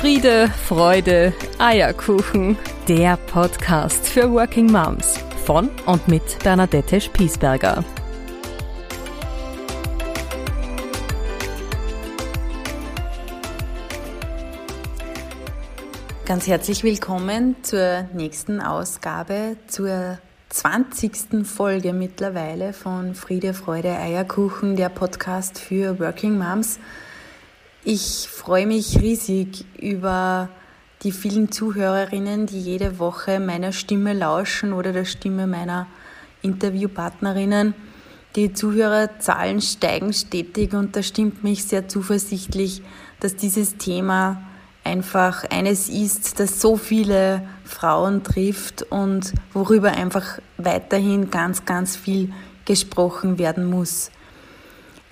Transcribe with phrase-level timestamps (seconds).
[0.00, 2.56] Friede, Freude, Eierkuchen.
[2.88, 7.84] Der Podcast für Working Moms von und mit Bernadette Spiesberger.
[16.24, 21.46] Ganz herzlich willkommen zur nächsten Ausgabe, zur 20.
[21.46, 26.78] Folge mittlerweile von Friede, Freude, Eierkuchen, der Podcast für Working Moms.
[27.82, 30.50] Ich freue mich riesig über
[31.02, 35.86] die vielen Zuhörerinnen, die jede Woche meiner Stimme lauschen oder der Stimme meiner
[36.42, 37.72] Interviewpartnerinnen.
[38.36, 42.82] Die Zuhörerzahlen steigen stetig und das stimmt mich sehr zuversichtlich,
[43.18, 44.42] dass dieses Thema
[44.84, 52.30] einfach eines ist, das so viele Frauen trifft und worüber einfach weiterhin ganz, ganz viel
[52.66, 54.10] gesprochen werden muss.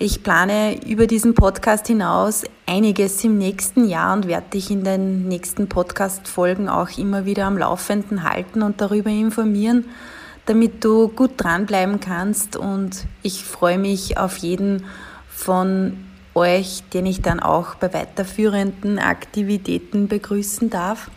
[0.01, 5.27] Ich plane über diesen Podcast hinaus einiges im nächsten Jahr und werde dich in den
[5.27, 9.83] nächsten Podcast-Folgen auch immer wieder am Laufenden halten und darüber informieren,
[10.45, 12.55] damit du gut dranbleiben kannst.
[12.55, 14.85] Und ich freue mich auf jeden
[15.27, 15.97] von
[16.33, 21.11] euch, den ich dann auch bei weiterführenden Aktivitäten begrüßen darf.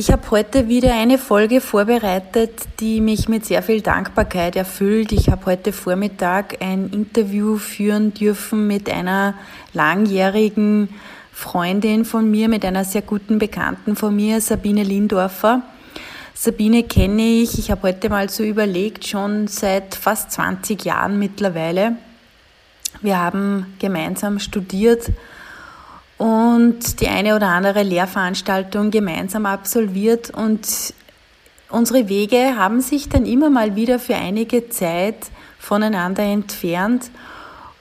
[0.00, 5.12] Ich habe heute wieder eine Folge vorbereitet, die mich mit sehr viel Dankbarkeit erfüllt.
[5.12, 9.34] Ich habe heute Vormittag ein Interview führen dürfen mit einer
[9.74, 10.88] langjährigen
[11.34, 15.60] Freundin von mir, mit einer sehr guten Bekannten von mir, Sabine Lindorfer.
[16.32, 21.96] Sabine kenne ich, ich habe heute mal so überlegt, schon seit fast 20 Jahren mittlerweile.
[23.02, 25.10] Wir haben gemeinsam studiert
[26.20, 30.92] und die eine oder andere Lehrveranstaltung gemeinsam absolviert und
[31.70, 35.16] unsere Wege haben sich dann immer mal wieder für einige Zeit
[35.58, 37.10] voneinander entfernt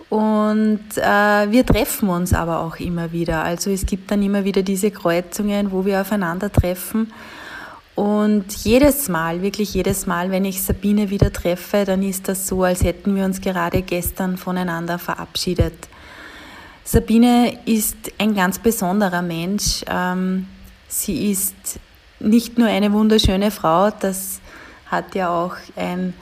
[0.07, 3.43] und äh, wir treffen uns aber auch immer wieder.
[3.43, 7.11] Also es gibt dann immer wieder diese Kreuzungen, wo wir aufeinandertreffen.
[7.95, 12.63] Und jedes Mal, wirklich jedes Mal, wenn ich Sabine wieder treffe, dann ist das so,
[12.63, 15.89] als hätten wir uns gerade gestern voneinander verabschiedet.
[16.83, 19.83] Sabine ist ein ganz besonderer Mensch.
[19.87, 20.47] Ähm,
[20.87, 21.79] sie ist
[22.19, 24.41] nicht nur eine wunderschöne Frau, das
[24.87, 26.13] hat ja auch ein,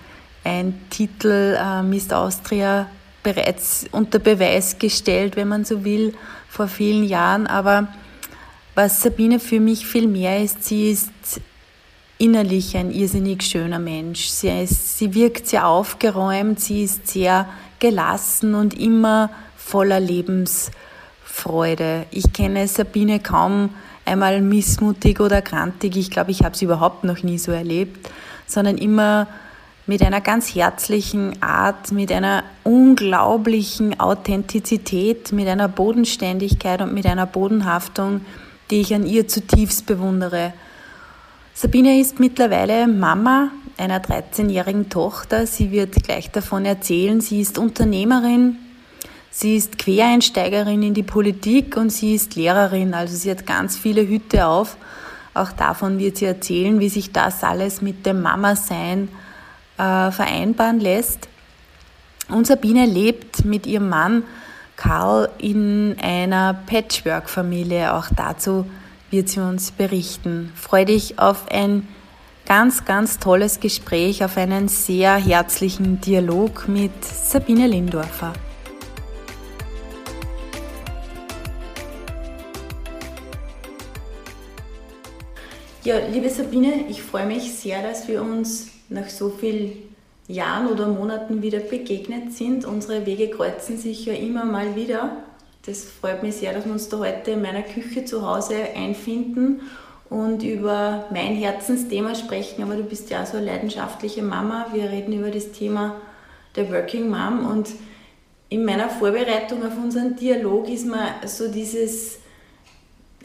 [0.43, 2.87] ein Titel Miss Austria
[3.23, 6.13] bereits unter Beweis gestellt, wenn man so will,
[6.47, 7.47] vor vielen Jahren.
[7.47, 7.87] Aber
[8.75, 11.11] was Sabine für mich viel mehr ist, sie ist
[12.17, 14.27] innerlich ein irrsinnig schöner Mensch.
[14.27, 17.47] Sie, ist, sie wirkt sehr aufgeräumt, sie ist sehr
[17.79, 19.29] gelassen und immer
[19.67, 22.05] voller Lebensfreude.
[22.11, 23.71] Ich kenne Sabine kaum
[24.05, 25.97] einmal missmutig oder krantig.
[25.97, 28.09] Ich glaube, ich habe sie überhaupt noch nie so erlebt,
[28.45, 29.27] sondern immer
[29.85, 37.25] mit einer ganz herzlichen Art, mit einer unglaublichen Authentizität, mit einer Bodenständigkeit und mit einer
[37.25, 38.21] Bodenhaftung,
[38.71, 40.53] die ich an ihr zutiefst bewundere.
[41.53, 45.45] Sabine ist mittlerweile Mama einer 13-jährigen Tochter.
[45.45, 47.19] Sie wird gleich davon erzählen.
[47.19, 48.57] Sie ist Unternehmerin,
[49.31, 54.07] Sie ist Quereinsteigerin in die Politik und sie ist Lehrerin, also sie hat ganz viele
[54.07, 54.77] Hüte auf.
[55.33, 59.09] Auch davon wird sie erzählen, wie sich das alles mit dem Mama-Sein
[59.77, 61.27] äh, vereinbaren lässt.
[62.29, 64.23] Und Sabine lebt mit ihrem Mann
[64.75, 67.93] Karl in einer Patchwork-Familie.
[67.93, 68.65] Auch dazu
[69.11, 70.51] wird sie uns berichten.
[70.55, 71.87] Freue dich auf ein
[72.45, 78.33] ganz, ganz tolles Gespräch, auf einen sehr herzlichen Dialog mit Sabine Lindorfer.
[85.87, 89.71] Ja, liebe Sabine, ich freue mich sehr, dass wir uns nach so vielen
[90.27, 92.65] Jahren oder Monaten wieder begegnet sind.
[92.65, 95.15] Unsere Wege kreuzen sich ja immer mal wieder.
[95.65, 99.61] Das freut mich sehr, dass wir uns da heute in meiner Küche zu Hause einfinden
[100.09, 102.63] und über mein Herzensthema sprechen.
[102.63, 104.65] Aber du bist ja auch so eine leidenschaftliche Mama.
[104.73, 105.95] Wir reden über das Thema
[106.57, 107.69] der Working Mom und
[108.49, 112.19] in meiner Vorbereitung auf unseren Dialog ist mir so dieses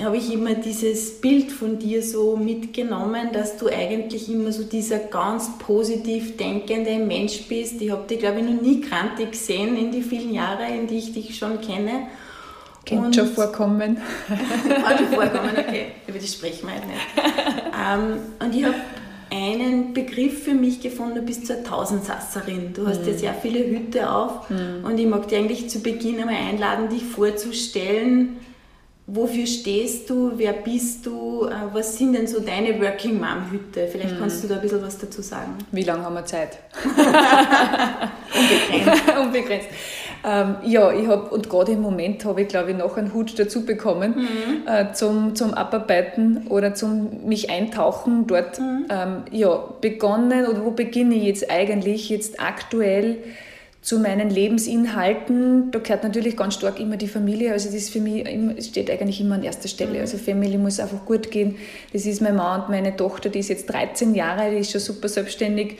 [0.01, 4.99] habe ich immer dieses Bild von dir so mitgenommen, dass du eigentlich immer so dieser
[4.99, 7.81] ganz positiv denkende Mensch bist.
[7.81, 10.99] Ich habe dich, glaube ich, noch nie krantig gesehen in die vielen Jahre, in die
[10.99, 12.09] ich dich schon kenne.
[12.87, 13.99] Könnte schon vorkommen.
[14.29, 15.87] ah, schon vorkommen, okay.
[16.07, 17.01] Über das sprechen wir halt nicht.
[17.79, 18.75] ähm, und ich habe
[19.31, 22.75] einen Begriff für mich gefunden, du bist so eine Tausendsasserin.
[22.75, 23.09] Du hast mm.
[23.09, 24.85] ja sehr viele Hüte auf mm.
[24.85, 28.41] und ich mag dir eigentlich zu Beginn einmal einladen, dich vorzustellen,
[29.07, 33.89] wofür stehst du, wer bist du, äh, was sind denn so deine Working Mom Hütte?
[33.89, 35.59] Vielleicht kannst du da ein bisschen was dazu sagen.
[35.73, 36.59] Wie lange haben wir Zeit?
[38.35, 39.19] Unbegrenzt.
[39.21, 39.69] Unbegrenzt.
[40.25, 43.37] Ähm, ja, ich habe, und gerade im Moment habe ich, glaube ich, noch einen Hut
[43.39, 44.69] dazu bekommen, mhm.
[44.69, 48.61] äh, zum, zum Abarbeiten oder zum mich eintauchen dort.
[48.61, 48.87] Mhm.
[48.89, 52.09] Ähm, ja, begonnen, oder wo beginne ich jetzt eigentlich?
[52.09, 53.19] Jetzt aktuell
[53.83, 57.53] zu meinen Lebensinhalten, da gehört natürlich ganz stark immer die Familie.
[57.53, 58.25] Also das ist für mich
[58.65, 59.95] steht eigentlich immer an erster Stelle.
[59.95, 60.01] Mhm.
[60.01, 61.57] Also Family muss einfach gut gehen.
[61.93, 64.81] Das ist mein Mann und meine Tochter, die ist jetzt 13 Jahre, die ist schon
[64.81, 65.79] super selbstständig.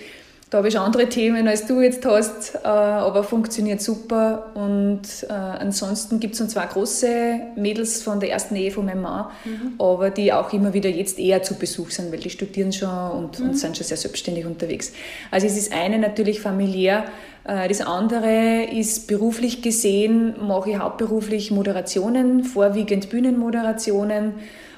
[0.53, 4.51] Da habe ich andere Themen, als du jetzt hast, äh, aber funktioniert super.
[4.53, 9.01] Und äh, ansonsten gibt es noch zwei große Mädels von der ersten Ehe von meinem
[9.01, 9.73] Mann, mhm.
[9.79, 13.39] aber die auch immer wieder jetzt eher zu Besuch sind, weil die studieren schon und,
[13.39, 13.49] mhm.
[13.49, 14.93] und sind schon sehr selbstständig unterwegs.
[15.31, 17.07] Also es ist eine natürlich familiär.
[17.45, 24.35] Äh, das andere ist beruflich gesehen, mache ich hauptberuflich Moderationen, vorwiegend Bühnenmoderationen.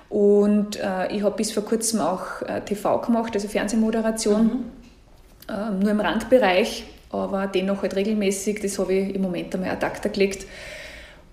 [0.08, 0.78] Und
[1.10, 2.24] ich habe bis vor kurzem auch
[2.66, 4.44] TV gemacht, also Fernsehmoderation.
[4.44, 4.83] Mhm
[5.48, 8.60] nur im Randbereich, aber dennoch halt regelmäßig.
[8.60, 10.46] Das habe ich im Moment einmal ad acta gelegt.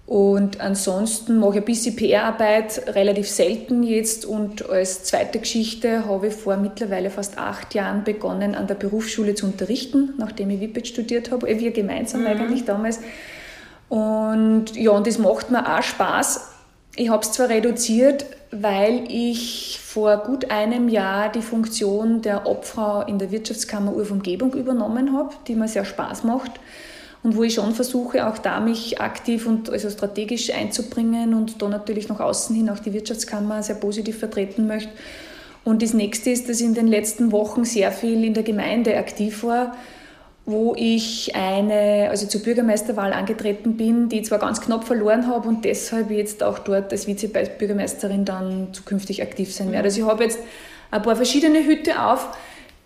[0.06, 4.26] Und ansonsten mache ich ein bisschen PR-Arbeit, relativ selten jetzt.
[4.26, 9.36] Und als zweite Geschichte habe ich vor mittlerweile fast acht Jahren begonnen, an der Berufsschule
[9.36, 11.48] zu unterrichten, nachdem ich WIPET studiert habe.
[11.48, 12.28] Wir gemeinsam mhm.
[12.28, 13.00] eigentlich damals.
[13.88, 16.51] Und ja, und das macht mir auch Spaß.
[16.96, 23.02] Ich habe es zwar reduziert, weil ich vor gut einem Jahr die Funktion der Obfrau
[23.04, 26.52] in der Wirtschaftskammer Urumgebung übernommen habe, die mir sehr Spaß macht
[27.24, 31.70] und wo ich schon versuche, auch da mich aktiv und also strategisch einzubringen und da
[31.70, 34.92] natürlich nach außen hin auch die Wirtschaftskammer sehr positiv vertreten möchte.
[35.64, 38.98] Und das nächste ist, dass ich in den letzten Wochen sehr viel in der Gemeinde
[38.98, 39.78] aktiv war
[40.46, 45.48] wo ich eine, also zur Bürgermeisterwahl angetreten bin, die ich zwar ganz knapp verloren habe
[45.48, 49.86] und deshalb jetzt auch dort als Vizebürgermeisterin dann zukünftig aktiv sein werde.
[49.86, 50.40] Also ich habe jetzt
[50.90, 52.28] ein paar verschiedene Hüte auf,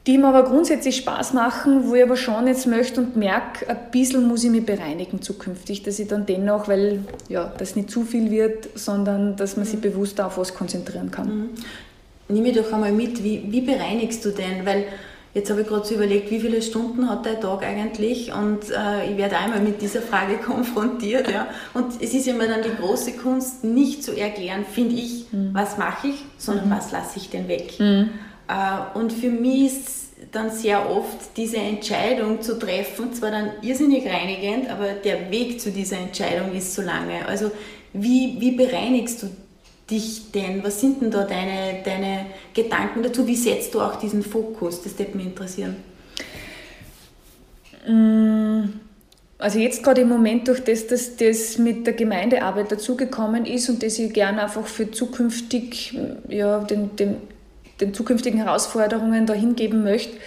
[0.05, 3.77] die mir aber grundsätzlich Spaß machen, wo ich aber schon jetzt möchte und merke, ein
[3.91, 8.03] bisschen muss ich mich bereinigen zukünftig, dass ich dann dennoch, weil ja, das nicht zu
[8.03, 11.27] viel wird, sondern dass man sich bewusst auf was konzentrieren kann.
[11.27, 11.49] Mhm.
[12.27, 14.65] Nimm mich doch einmal mit, wie, wie bereinigst du denn?
[14.65, 14.85] Weil
[15.35, 18.33] Jetzt habe ich gerade so überlegt, wie viele Stunden hat der Tag eigentlich?
[18.33, 21.29] Und äh, ich werde einmal mit dieser Frage konfrontiert.
[21.29, 21.47] Ja.
[21.73, 25.49] Und es ist immer dann die große Kunst, nicht zu erklären, finde ich, mhm.
[25.51, 26.71] was mache ich, sondern mhm.
[26.71, 27.77] was lasse ich denn weg.
[27.79, 28.11] Mhm.
[28.47, 34.07] Äh, und für mich ist dann sehr oft diese Entscheidung zu treffen, zwar dann irrsinnig
[34.07, 37.27] reinigend, aber der Weg zu dieser Entscheidung ist so lange.
[37.27, 37.51] Also
[37.91, 39.27] wie, wie bereinigst du
[39.89, 40.63] dich denn?
[40.63, 43.27] Was sind denn da deine, deine Gedanken dazu?
[43.27, 44.81] Wie setzt du auch diesen Fokus?
[44.81, 45.75] Das würde mich interessieren.
[47.87, 48.79] Mm,
[49.37, 53.83] also jetzt gerade im Moment durch das, dass das mit der Gemeindearbeit dazugekommen ist und
[53.83, 55.97] das ich gerne einfach für zukünftig,
[56.29, 57.17] ja, den, den,
[57.79, 60.17] den zukünftigen Herausforderungen da hingeben möchte,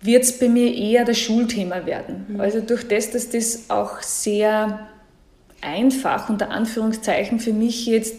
[0.00, 2.26] wird es bei mir eher das Schulthema werden.
[2.28, 2.40] Mhm.
[2.40, 4.86] Also durch das, dass das auch sehr
[5.60, 8.14] einfach unter Anführungszeichen für mich jetzt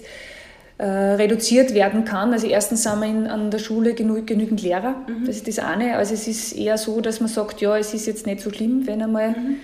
[0.79, 2.31] äh, reduziert werden kann.
[2.31, 5.25] Also erstens haben wir in, an der Schule genug, genügend Lehrer, mhm.
[5.25, 5.97] das ist das eine.
[5.97, 8.87] Also es ist eher so, dass man sagt, ja, es ist jetzt nicht so schlimm,
[8.87, 9.55] wenn einmal mhm.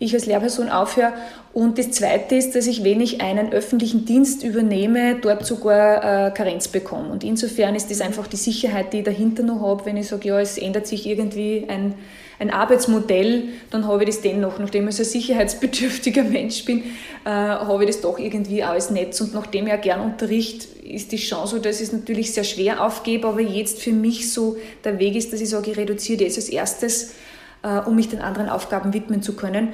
[0.00, 1.12] ich als Lehrperson aufhöre.
[1.52, 6.30] Und das zweite ist, dass ich, wenn ich einen öffentlichen Dienst übernehme, dort sogar äh,
[6.32, 7.10] Karenz bekomme.
[7.10, 10.26] Und insofern ist das einfach die Sicherheit, die ich dahinter noch habe, wenn ich sage,
[10.26, 11.94] ja, es ändert sich irgendwie ein
[12.38, 16.82] ein Arbeitsmodell, dann habe ich das dennoch, nachdem ich so ein sicherheitsbedürftiger Mensch bin,
[17.24, 19.20] äh, habe ich das doch irgendwie als Netz.
[19.20, 22.84] Und nachdem ich auch gern unterricht, ist die Chance dass ich es natürlich sehr schwer
[22.84, 26.36] aufgebe, aber jetzt für mich so der Weg ist, dass ich sage, ich reduziere das
[26.36, 27.14] als erstes,
[27.62, 29.72] äh, um mich den anderen Aufgaben widmen zu können.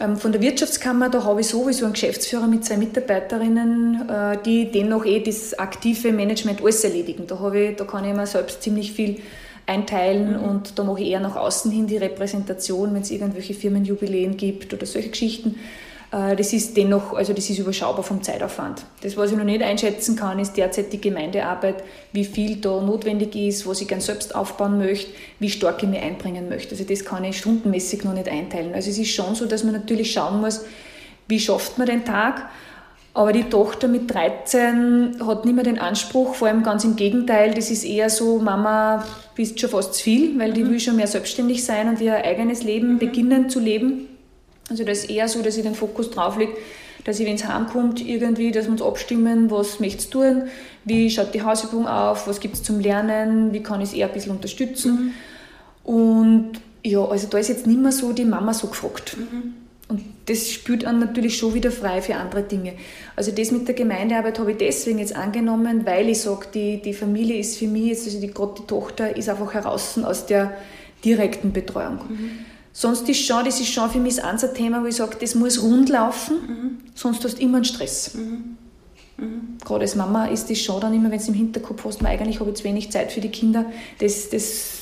[0.00, 4.70] Ähm, von der Wirtschaftskammer, da habe ich sowieso einen Geschäftsführer mit zwei Mitarbeiterinnen, äh, die
[4.70, 7.26] dennoch eh das aktive Management alles erledigen.
[7.26, 9.20] Da, habe ich, da kann ich mir selbst ziemlich viel
[9.68, 10.48] einteilen mhm.
[10.48, 14.72] und da mache ich eher nach außen hin die Repräsentation, wenn es irgendwelche Firmenjubiläen gibt
[14.72, 15.56] oder solche Geschichten.
[16.10, 18.84] Äh, das ist dennoch, also das ist überschaubar vom Zeitaufwand.
[19.02, 23.34] Das, was ich noch nicht einschätzen kann, ist derzeit die Gemeindearbeit, wie viel da notwendig
[23.36, 26.70] ist, was ich gern selbst aufbauen möchte, wie stark ich mich einbringen möchte.
[26.70, 28.74] Also das kann ich stundenmäßig noch nicht einteilen.
[28.74, 30.64] Also es ist schon so, dass man natürlich schauen muss,
[31.28, 32.48] wie schafft man den Tag,
[33.14, 37.52] aber die Tochter mit 13 hat nicht mehr den Anspruch, vor allem ganz im Gegenteil,
[37.52, 40.70] das ist eher so, Mama, bist schon fast zu viel, weil die mhm.
[40.70, 42.98] will schon mehr selbstständig sein und ihr eigenes Leben mhm.
[42.98, 44.08] beginnen zu leben.
[44.70, 46.52] Also das ist eher so, dass ich den Fokus drauf lege,
[47.04, 50.42] dass ich, wenn es heimkommt, irgendwie, dass wir uns abstimmen, was möchtest du tun,
[50.84, 54.08] wie schaut die Hausübung auf, was gibt es zum Lernen, wie kann ich es eher
[54.08, 55.14] ein bisschen unterstützen.
[55.84, 55.92] Mhm.
[55.92, 56.52] Und
[56.84, 59.16] ja, also da ist jetzt nicht mehr so die Mama so gefragt.
[59.16, 59.54] Mhm.
[60.28, 62.74] Das spürt einen natürlich schon wieder frei für andere Dinge.
[63.16, 66.92] Also das mit der Gemeindearbeit habe ich deswegen jetzt angenommen, weil ich sage, die, die
[66.92, 70.52] Familie ist für mich, jetzt, also die, gerade die Tochter ist einfach heraus aus der
[71.02, 72.00] direkten Betreuung.
[72.08, 72.30] Mhm.
[72.72, 75.34] Sonst ist schon, das ist schon für mich das ein Thema, wo ich sage, das
[75.34, 76.78] muss rund laufen, mhm.
[76.94, 78.14] sonst hast du immer einen Stress.
[78.14, 78.56] Mhm.
[79.16, 79.58] Mhm.
[79.64, 82.38] Gerade als Mama ist das schon dann immer, wenn du im Hinterkopf hast, man, eigentlich
[82.38, 83.64] habe ich zu wenig Zeit für die Kinder,
[83.98, 84.78] das, das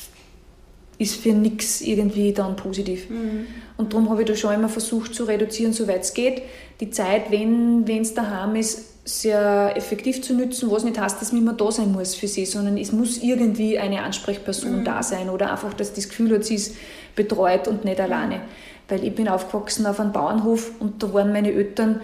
[0.98, 3.08] ist für nichts irgendwie dann positiv.
[3.08, 3.46] Mhm.
[3.76, 6.42] Und darum habe ich da schon immer versucht zu reduzieren, soweit es geht.
[6.80, 11.42] Die Zeit, wenn es daheim ist, sehr effektiv zu nutzen, was nicht heißt, dass man
[11.42, 14.84] immer da sein muss für sie, sondern es muss irgendwie eine Ansprechperson mhm.
[14.84, 16.74] da sein oder einfach, dass das Gefühl hat, sie ist
[17.14, 18.40] betreut und nicht alleine.
[18.88, 22.00] Weil ich bin aufgewachsen auf einem Bauernhof und da waren meine Eltern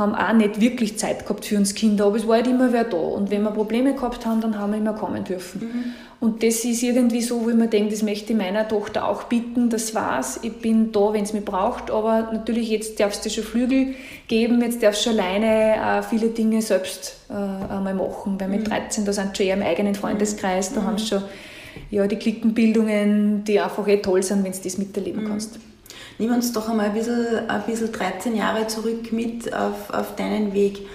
[0.00, 2.84] haben auch nicht wirklich Zeit gehabt für uns Kinder, aber es war halt immer wer
[2.84, 2.96] da.
[2.96, 5.60] Und wenn wir Probleme gehabt haben, dann haben wir immer kommen dürfen.
[5.60, 5.84] Mhm.
[6.20, 9.24] Und das ist irgendwie so, wo ich mir denke, das möchte ich meiner Tochter auch
[9.24, 13.30] bieten, das war's, ich bin da, wenn es mich braucht, aber natürlich jetzt darfst du
[13.30, 13.94] schon Flügel
[14.28, 18.68] geben, jetzt darfst du schon alleine äh, viele Dinge selbst äh, einmal machen, weil mit
[18.68, 19.06] 13, mhm.
[19.06, 20.86] da sind schon eher im eigenen Freundeskreis, da mhm.
[20.86, 21.22] haben schon
[21.90, 25.28] ja, die Klickenbildungen, die einfach eh toll sind, wenn du das miterleben mhm.
[25.28, 25.58] kannst.
[26.20, 30.52] Nimm uns doch einmal ein bisschen, ein bisschen 13 Jahre zurück mit auf, auf deinen
[30.52, 30.86] Weg.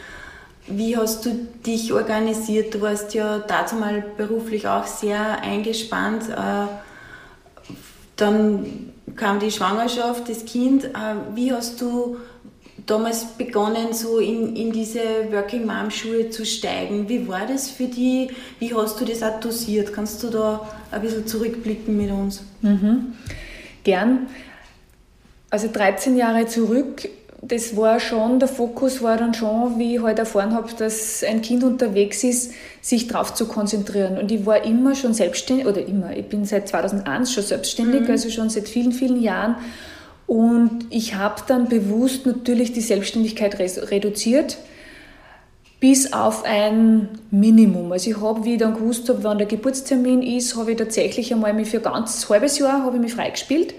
[0.67, 1.32] Wie hast du
[1.65, 2.75] dich organisiert?
[2.75, 6.29] Du warst ja dazu mal beruflich auch sehr eingespannt.
[6.29, 6.67] Äh,
[8.17, 10.86] dann kam die Schwangerschaft, das Kind.
[10.86, 12.17] Äh, wie hast du
[12.86, 17.10] damals begonnen, so in, in diese Working Mom Schuhe zu steigen?
[17.10, 18.29] Wie war das für dich?
[18.60, 19.39] Wie hast du das auch?
[19.91, 22.44] Kannst du da ein bisschen zurückblicken mit uns?
[22.62, 23.13] Mhm.
[23.84, 24.27] Gern.
[25.55, 27.07] Also 13 Jahre zurück,
[27.41, 31.24] das war schon, der Fokus war dann schon, wie ich heute halt erfahren habe, dass
[31.24, 34.17] ein Kind unterwegs ist, sich darauf zu konzentrieren.
[34.17, 38.12] Und ich war immer schon selbstständig, oder immer, ich bin seit 2001 schon selbstständig, mhm.
[38.12, 39.55] also schon seit vielen, vielen Jahren.
[40.27, 44.57] Und ich habe dann bewusst natürlich die Selbstständigkeit reduziert
[45.79, 47.93] bis auf ein Minimum.
[47.93, 51.33] Also ich habe, wie ich dann gewusst habe, wann der Geburtstermin ist, habe ich tatsächlich
[51.33, 53.74] einmal mich für ein ganz halbes Jahr habe ich mich freigespielt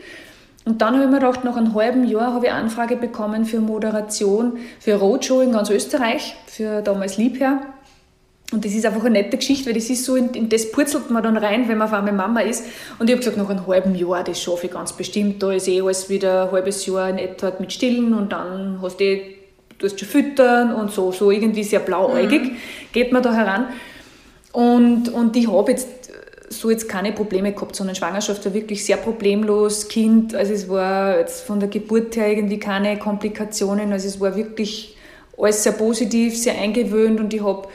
[0.66, 3.60] und dann habe ich mir gedacht, nach einem halben Jahr habe ich Anfrage bekommen für
[3.60, 7.60] Moderation für Roadshow in ganz Österreich, für damals Liebherr.
[8.50, 11.08] Und das ist einfach eine nette Geschichte, weil das ist so, in, in das purzelt
[11.08, 12.64] man dann rein, wenn man auf einmal Mama ist.
[12.98, 15.40] Und ich habe gesagt, nach einem halben Jahr, das schaffe ich ganz bestimmt.
[15.40, 18.98] Da ist eh alles wieder ein halbes Jahr in etwa mit Stillen und dann hast
[18.98, 19.36] du eh,
[19.78, 22.56] du hast schon füttern und so, so irgendwie sehr blauäugig mhm.
[22.92, 23.66] geht man da heran.
[24.50, 26.05] Und, und ich habe jetzt
[26.48, 31.18] so jetzt keine Probleme gehabt, sondern Schwangerschaft war wirklich sehr problemlos, Kind, also es war
[31.18, 34.96] jetzt von der Geburt her irgendwie keine Komplikationen, also es war wirklich
[35.38, 37.68] alles sehr positiv, sehr eingewöhnt und ich habe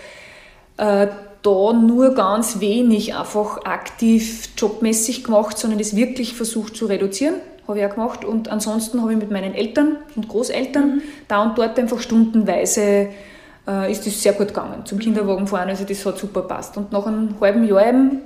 [0.78, 1.08] äh,
[1.44, 7.36] da nur ganz wenig einfach aktiv jobmäßig gemacht, sondern das wirklich versucht zu reduzieren,
[7.68, 8.24] habe ich auch gemacht.
[8.24, 11.02] Und ansonsten habe ich mit meinen Eltern und Großeltern mhm.
[11.28, 13.10] da und dort einfach stundenweise
[13.68, 16.92] äh, ist das sehr gut gegangen zum Kinderwagen fahren, also das hat super passt und
[16.92, 18.22] nach einem halben Jahr eben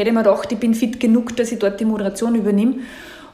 [0.00, 2.76] hätte ich mir gedacht, ich bin fit genug, dass ich dort die Moderation übernehme.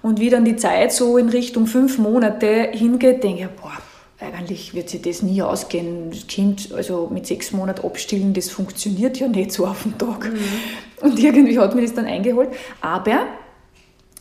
[0.02, 3.72] Und wie dann die Zeit so in Richtung fünf Monate hingeht, denke ich, boah,
[4.20, 6.10] eigentlich wird sich das nie ausgehen.
[6.10, 10.32] Das Kind, also mit sechs Monaten abstillen, das funktioniert ja nicht so auf den Tag.
[10.32, 10.38] Mhm.
[11.00, 12.50] Und irgendwie hat mir das dann eingeholt.
[12.80, 13.26] Aber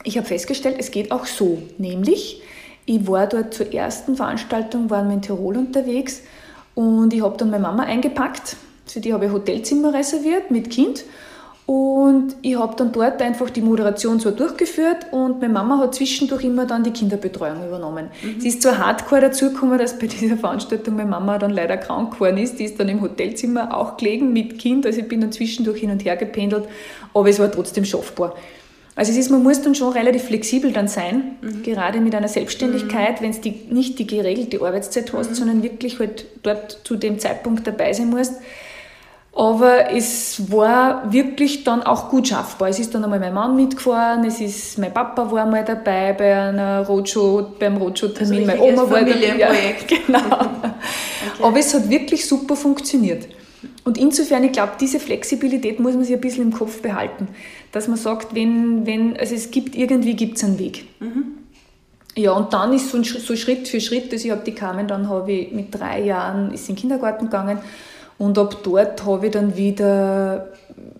[0.04, 1.62] ich habe festgestellt, es geht auch so.
[1.78, 2.42] Nämlich,
[2.86, 6.22] ich war dort zur ersten Veranstaltung, waren wir in Tirol unterwegs
[6.76, 8.58] und ich habe dann meine Mama eingepackt.
[8.86, 11.06] Für die habe ich Hotelzimmer reserviert mit Kind.
[11.66, 16.44] Und ich habe dann dort einfach die Moderation so durchgeführt und meine Mama hat zwischendurch
[16.44, 18.10] immer dann die Kinderbetreuung übernommen.
[18.22, 18.40] Mhm.
[18.40, 22.38] Sie ist zwar hardcore dazugekommen, dass bei dieser Veranstaltung meine Mama dann leider krank geworden
[22.38, 22.60] ist.
[22.60, 24.86] Die ist dann im Hotelzimmer auch gelegen mit Kind.
[24.86, 26.66] Also ich bin dann zwischendurch hin und her gependelt,
[27.16, 28.36] aber es war trotzdem schaffbar.
[28.96, 31.64] Also es ist, man muss dann schon relativ flexibel dann sein, mhm.
[31.64, 33.26] gerade mit einer Selbstständigkeit, mhm.
[33.26, 35.36] wenn du nicht die geregelte Arbeitszeit hast, mhm.
[35.36, 38.36] sondern wirklich halt dort zu dem Zeitpunkt dabei sein musst.
[39.36, 42.70] Aber es war wirklich dann auch gut schaffbar.
[42.70, 46.34] Es ist dann einmal mein Mann mitgefahren, es ist, mein Papa war mal dabei bei
[46.34, 49.38] einer Roadshow, beim Roadshow-Termin, also meine Oma war dabei.
[49.38, 49.50] Ja,
[49.88, 50.20] genau.
[50.20, 51.44] okay.
[51.44, 53.28] Aber es hat wirklich super funktioniert.
[53.84, 57.28] Und insofern, ich glaube, diese Flexibilität muss man sich ein bisschen im Kopf behalten.
[57.74, 60.86] Dass man sagt, wenn, wenn also es gibt, irgendwie gibt es einen Weg.
[61.02, 61.26] Mhm.
[62.16, 65.10] Ja, und dann ist so, so Schritt für Schritt, also ich habe die Carmen, dann
[65.10, 67.60] habe ich mit drei Jahren, ist in den Kindergarten gegangen,
[68.18, 70.48] und ab dort habe ich dann wieder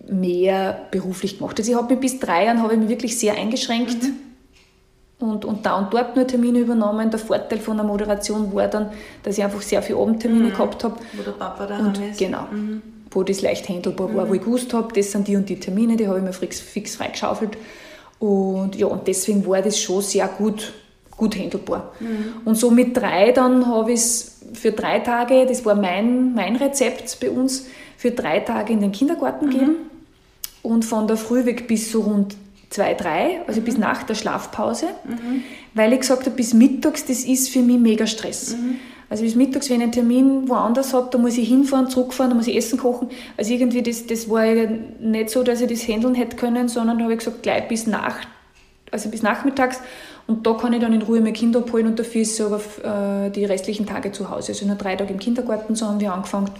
[0.08, 1.58] mehr beruflich gemacht.
[1.58, 5.28] Also ich habe mich bis drei Jahren habe ich mich wirklich sehr eingeschränkt mhm.
[5.28, 7.10] und, und da und dort nur Termine übernommen.
[7.10, 8.90] Der Vorteil von der Moderation war dann,
[9.22, 10.50] dass ich einfach sehr viele Abendtermine mhm.
[10.50, 10.96] gehabt habe.
[11.14, 12.18] Wo der Papa da ist.
[12.18, 12.42] Genau.
[12.50, 12.82] Mhm.
[13.10, 15.96] Wo das leicht handelbar war, wo ich gewusst habe, das sind die und die Termine,
[15.96, 17.56] die habe ich mir fix, fix freigeschaufelt.
[18.18, 20.72] Und ja, und deswegen war das schon sehr gut,
[21.16, 21.92] gut handelbar.
[22.00, 22.42] Mhm.
[22.44, 26.56] Und so mit drei dann habe ich es für drei Tage, das war mein, mein
[26.56, 29.50] Rezept bei uns, für drei Tage in den Kindergarten mhm.
[29.50, 29.74] geben
[30.62, 32.36] und von der Früh weg bis so rund
[32.70, 33.64] zwei, drei, also mhm.
[33.64, 35.42] bis nach der Schlafpause, mhm.
[35.74, 38.56] weil ich gesagt habe, bis mittags, das ist für mich mega Stress.
[38.56, 38.76] Mhm.
[39.08, 42.36] Also bis mittags, wenn ich einen Termin woanders habe, da muss ich hinfahren, zurückfahren, da
[42.36, 43.08] muss ich Essen kochen.
[43.36, 44.68] Also irgendwie, das, das war ja
[45.00, 48.16] nicht so, dass ich das handeln hätte können, sondern habe ich gesagt, gleich bis nach,
[48.90, 49.80] also bis nachmittags.
[50.26, 52.60] Und da kann ich dann in Ruhe meine Kinder abholen und dafür ist sie aber
[52.82, 54.52] äh, die restlichen Tage zu Hause.
[54.52, 56.50] Also nur drei Tage im Kindergarten, so haben wir angefangen.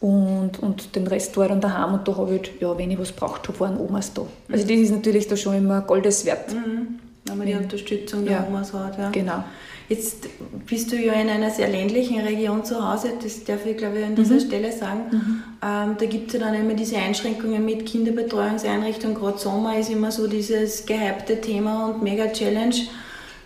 [0.00, 3.12] Und, und den Rest war dann daheim und da habe ich, ja, wenn ich was
[3.12, 4.22] braucht habe, waren Omas da.
[4.50, 6.52] Also das ist natürlich da schon immer Goldes wert.
[6.52, 6.98] Mhm.
[7.24, 8.46] Wenn man die Unterstützung der ja.
[8.48, 8.98] Omas hat.
[8.98, 9.10] Ja.
[9.10, 9.44] Genau.
[9.88, 10.28] Jetzt
[10.66, 14.04] bist du ja in einer sehr ländlichen Region zu Hause, das darf ich glaube ich
[14.04, 14.40] an dieser mhm.
[14.40, 15.00] Stelle sagen.
[15.10, 15.42] Mhm.
[15.62, 19.16] Ähm, da gibt es ja dann immer diese Einschränkungen mit Kinderbetreuungseinrichtungen.
[19.16, 22.74] Gerade Sommer ist immer so dieses gehypte Thema und Mega-Challenge.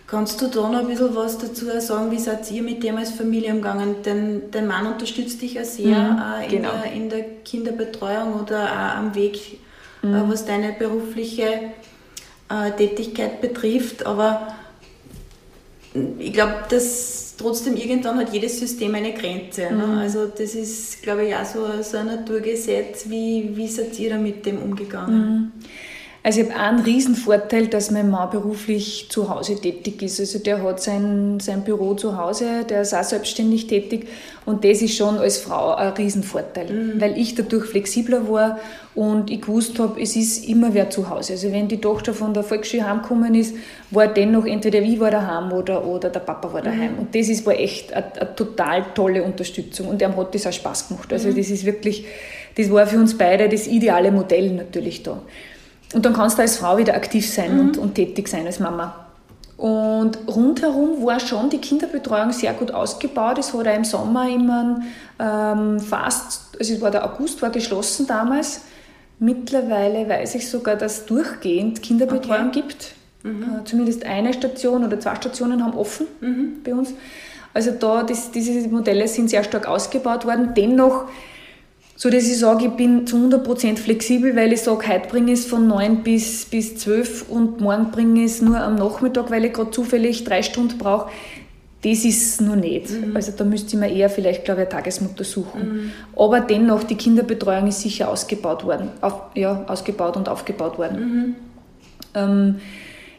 [0.05, 2.11] Kannst du da noch ein bisschen was dazu sagen?
[2.11, 3.95] Wie seid ihr mit dem als Familie umgegangen?
[4.05, 6.69] Denn dein Mann unterstützt dich ja sehr mhm, äh, in, genau.
[6.83, 9.59] der, in, der, Kinderbetreuung oder auch am Weg,
[10.03, 10.13] äh, mhm.
[10.13, 11.71] äh, was deine berufliche
[12.49, 14.05] äh, Tätigkeit betrifft.
[14.05, 14.53] Aber
[16.19, 19.63] ich glaube, dass trotzdem irgendwann hat jedes System eine Grenze.
[19.71, 19.85] Ne?
[19.87, 19.97] Mhm.
[19.99, 23.09] Also das ist, glaube ich, auch so, so ein Naturgesetz.
[23.09, 25.19] Wie, wie seid ihr da mit dem umgegangen?
[25.19, 25.51] Mhm.
[26.25, 30.21] Also ich habe einen riesen Vorteil, dass mein Mann beruflich zu Hause tätig ist.
[30.21, 34.07] Also der hat sein, sein Büro zu Hause, der ist auch selbstständig tätig
[34.45, 37.01] und das ist schon als Frau ein Riesenvorteil, mhm.
[37.01, 38.57] weil ich dadurch flexibler war
[38.95, 41.33] und ich gewusst habe, es ist immer wer zu Hause.
[41.33, 43.55] Also wenn die Tochter von der Volksschule heimgekommen ist,
[43.91, 46.93] war dennoch entweder ich war daheim oder, oder der Papa war daheim.
[46.93, 46.99] Mhm.
[46.99, 50.53] Und das ist, war echt eine, eine, total tolle Unterstützung und ihm hat das auch
[50.53, 51.11] Spaß gemacht.
[51.11, 51.35] Also mhm.
[51.35, 52.05] das ist wirklich,
[52.55, 55.21] das war für uns beide das ideale Modell natürlich da.
[55.93, 57.59] Und dann kannst du als Frau wieder aktiv sein mhm.
[57.59, 59.03] und, und tätig sein als Mama.
[59.55, 63.37] Und rundherum war schon die Kinderbetreuung sehr gut ausgebaut.
[63.37, 64.81] Es hat auch im Sommer immer
[65.19, 68.61] ähm, fast, also es war der August, war geschlossen damals.
[69.19, 72.61] Mittlerweile weiß ich sogar, dass es durchgehend Kinderbetreuung okay.
[72.61, 72.95] gibt.
[73.23, 73.43] Mhm.
[73.43, 76.61] Äh, zumindest eine Station oder zwei Stationen haben offen mhm.
[76.63, 76.93] bei uns.
[77.53, 80.53] Also da, das, diese Modelle sind sehr stark ausgebaut worden.
[80.57, 81.05] Dennoch
[81.95, 85.39] so dass ich sage, ich bin zu 100% flexibel, weil ich sage, heute bringe ich
[85.39, 89.45] es von 9 bis, bis 12 und morgen bringe ich es nur am Nachmittag, weil
[89.45, 91.11] ich gerade zufällig drei Stunden brauche.
[91.83, 92.89] Das ist noch nicht.
[92.89, 93.15] Mhm.
[93.15, 95.61] Also da müsste ich mir eher vielleicht, glaube ich, eine Tagesmutter suchen.
[95.61, 95.91] Mhm.
[96.15, 98.89] Aber dennoch, die Kinderbetreuung ist sicher ausgebaut worden.
[99.01, 100.99] Auf, ja, ausgebaut und aufgebaut worden.
[100.99, 101.35] Mhm.
[102.15, 102.55] Ähm,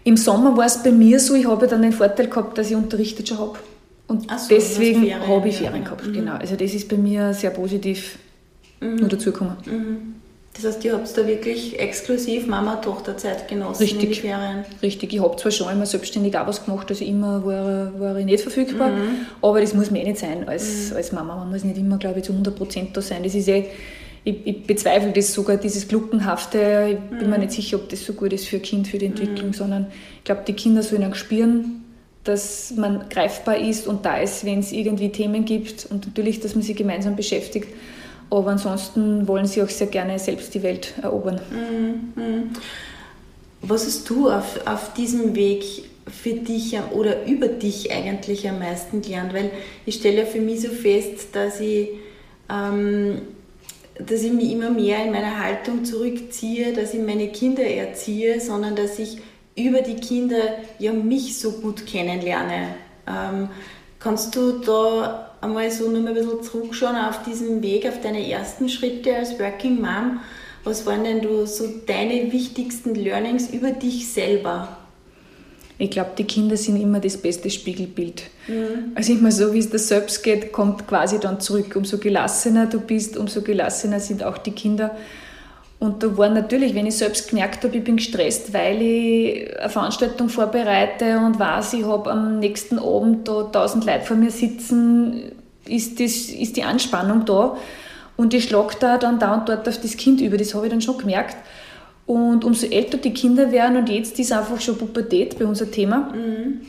[0.05, 2.77] Im Sommer war es bei mir so, ich habe dann den Vorteil gehabt, dass ich
[2.77, 3.59] unterrichtet schon habe.
[4.07, 6.07] Und so, deswegen habe ich Ferien gehabt.
[6.07, 6.13] Mhm.
[6.15, 6.37] Genau.
[6.37, 8.19] Also das ist bei mir sehr positiv
[8.85, 8.97] mhm.
[8.97, 9.57] nur dazugekommen.
[9.67, 10.15] Mhm.
[10.55, 14.03] Das heißt, ihr habt da wirklich exklusiv Mama-Tochter-Zeit genossen Richtig.
[14.03, 14.65] in die Ferien?
[14.83, 15.13] Richtig.
[15.13, 18.41] Ich habe zwar schon immer selbstständig auch was gemacht, also immer war, war ich nicht
[18.41, 19.27] verfügbar, mhm.
[19.43, 20.97] aber das muss mir eh nicht sein als, mhm.
[20.97, 21.35] als Mama.
[21.37, 23.25] Man muss nicht immer, glaube ich, zu 100 Prozent da sein.
[23.25, 23.65] Das ist eh,
[24.23, 26.89] ich, ich, bezweifle das sogar, dieses Gluckenhafte.
[26.93, 27.43] Ich bin mir mhm.
[27.43, 29.55] nicht sicher, ob das so gut ist für ein Kind, für die Entwicklung, mhm.
[29.55, 29.87] sondern
[30.19, 31.85] ich glaube, die Kinder sollen auch spüren,
[32.23, 36.55] dass man greifbar ist und da ist, wenn es irgendwie Themen gibt und natürlich, dass
[36.55, 37.69] man sich gemeinsam beschäftigt.
[38.31, 41.41] Aber ansonsten wollen sie auch sehr gerne selbst die Welt erobern.
[41.51, 42.51] Mhm.
[43.63, 45.65] Was hast du auf, auf diesem Weg
[46.07, 49.33] für dich oder über dich eigentlich am meisten gelernt?
[49.33, 49.51] Weil
[49.87, 51.91] ich stelle ja für mich so fest, dass ich,
[52.51, 53.23] ähm,
[53.99, 58.77] dass ich mich immer mehr in meiner Haltung zurückziehe, dass ich meine Kinder erziehe, sondern
[58.77, 59.19] dass ich
[59.57, 60.43] über die Kinder
[60.79, 62.75] ja mich so gut kennenlerne.
[63.07, 63.49] Ähm,
[63.99, 68.29] kannst du da einmal so nur mal ein bisschen zurückschauen auf diesen Weg, auf deine
[68.29, 70.21] ersten Schritte als Working Mom.
[70.65, 74.77] Was waren denn du so deine wichtigsten Learnings über dich selber?
[75.77, 78.23] Ich glaube, die Kinder sind immer das beste Spiegelbild.
[78.47, 78.93] Mhm.
[78.95, 81.75] Also immer so, wie es dir selbst geht, kommt quasi dann zurück.
[81.75, 84.97] Umso gelassener du bist, umso gelassener sind auch die Kinder.
[85.85, 89.69] Und da war natürlich, wenn ich selbst gemerkt habe, ich bin gestresst, weil ich eine
[89.69, 95.33] Veranstaltung vorbereite und weiß, ich habe am nächsten Abend da tausend Leute vor mir sitzen,
[95.69, 97.59] ist, das, ist die Anspannung da.
[98.17, 100.73] Und ich schlage da dann da und dort auf das Kind über, das habe ich
[100.73, 101.37] dann schon gemerkt.
[102.07, 106.15] Und umso älter die Kinder werden, und jetzt ist einfach schon Pubertät bei unser Thema.
[106.15, 106.63] Mhm.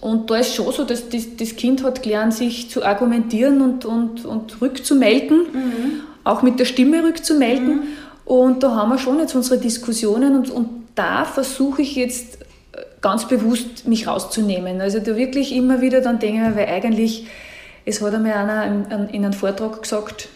[0.00, 3.84] Und da ist schon so, dass das, das, Kind hat gelernt, sich zu argumentieren und,
[3.84, 6.00] und, und rückzumelden, mhm.
[6.22, 7.74] auch mit der Stimme rückzumelden.
[7.74, 7.82] Mhm.
[8.30, 12.40] Und da haben wir schon jetzt unsere Diskussionen und, und da versuche ich jetzt
[12.70, 14.80] äh, ganz bewusst mich rauszunehmen.
[14.80, 17.26] Also da wirklich immer wieder dann denke, weil eigentlich,
[17.84, 20.28] es hat einmal einer in, einem Vortrag gesagt,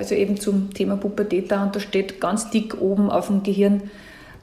[0.00, 3.90] also eben zum Thema Pubertät da, und da steht ganz dick oben auf dem Gehirn,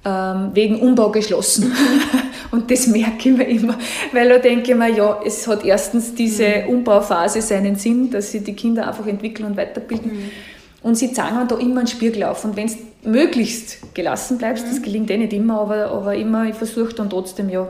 [0.03, 1.71] ähm, wegen Umbau geschlossen.
[2.51, 3.77] und das merke ich mir immer,
[4.11, 6.79] weil da denke ich mir, ja, es hat erstens diese mhm.
[6.79, 10.11] Umbauphase seinen Sinn, dass sie die Kinder einfach entwickeln und weiterbilden.
[10.11, 10.31] Mhm.
[10.83, 12.45] Und sie zeigen da immer einen Spiegel auf.
[12.45, 12.67] Und wenn
[13.05, 14.65] möglichst gelassen bleibst.
[14.65, 14.69] Mhm.
[14.69, 17.67] Das gelingt eh nicht immer, aber, aber immer, ich versuche dann trotzdem, ja,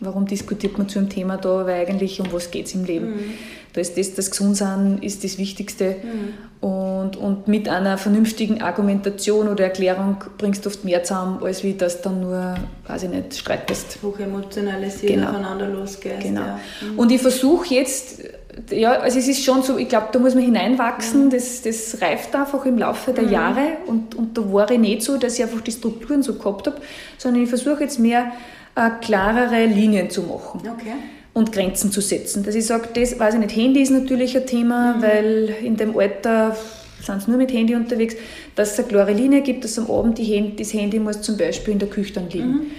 [0.00, 3.08] warum diskutiert man zu einem Thema da, weil eigentlich um was geht es im Leben.
[3.08, 3.34] Mhm.
[3.72, 5.96] Da ist das, das Gesundsein ist das Wichtigste.
[6.02, 6.66] Mhm.
[6.66, 11.74] Und, und mit einer vernünftigen Argumentation oder Erklärung bringst du oft mehr zusammen, als wie
[11.74, 12.54] das dann nur,
[12.86, 13.98] weiß ich nicht, streitest.
[14.02, 15.28] Hochemotionalisiert genau.
[15.28, 16.20] aufeinander losgeht.
[16.20, 16.40] Genau.
[16.40, 16.60] Ja.
[16.80, 16.98] Mhm.
[16.98, 18.22] Und ich versuche jetzt,
[18.70, 21.30] ja, also es ist schon so, ich glaube, da muss man hineinwachsen, mhm.
[21.30, 23.32] das, das reift einfach im Laufe der mhm.
[23.32, 26.66] Jahre und, und da war ich nicht so, dass ich einfach die Strukturen so gehabt
[26.66, 26.80] habe,
[27.18, 28.32] sondern ich versuche jetzt mehr
[28.74, 30.60] äh, klarere Linien zu machen.
[30.60, 30.94] Okay
[31.36, 32.44] und Grenzen zu setzen.
[32.44, 35.02] Dass ich sage, das, weiß ich nicht, Handy ist natürlich ein Thema, mhm.
[35.02, 36.56] weil in dem Alter
[37.02, 38.16] sind sie nur mit Handy unterwegs,
[38.54, 41.74] dass es eine klare Linie gibt, dass am Abend Handy, das Handy muss zum Beispiel
[41.74, 42.48] in der Küche dann liegen.
[42.48, 42.70] Mhm.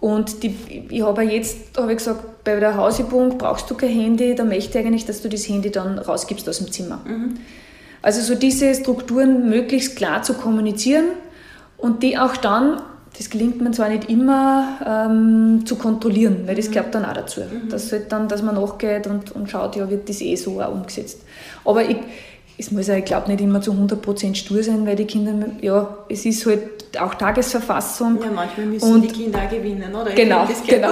[0.00, 0.54] Und die,
[0.90, 4.78] ich habe jetzt hab ich gesagt, bei der Hausübung brauchst du kein Handy, da möchte
[4.78, 7.00] ich eigentlich, dass du das Handy dann rausgibst aus dem Zimmer.
[7.04, 7.38] Mhm.
[8.00, 11.06] Also so diese Strukturen möglichst klar zu kommunizieren
[11.78, 12.80] und die auch dann
[13.18, 16.72] das gelingt mir zwar nicht immer ähm, zu kontrollieren, weil das mhm.
[16.72, 17.40] gehört dann auch dazu.
[17.40, 17.68] Mhm.
[17.68, 20.72] Dass, halt dann, dass man nachgeht und, und schaut, ja, wird das eh so auch
[20.72, 21.22] umgesetzt.
[21.64, 21.96] Aber ich,
[22.58, 25.98] es muss ja, ich glaube, nicht immer zu 100% stur sein, weil die Kinder, ja,
[26.08, 28.20] es ist halt auch Tagesverfassung.
[28.22, 30.12] Ja, manchmal müssen und, die Kinder auch gewinnen, oder?
[30.12, 30.90] Genau, genau.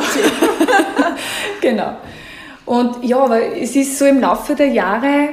[1.60, 1.96] genau.
[2.66, 5.28] Und ja, aber es ist so im Laufe der Jahre,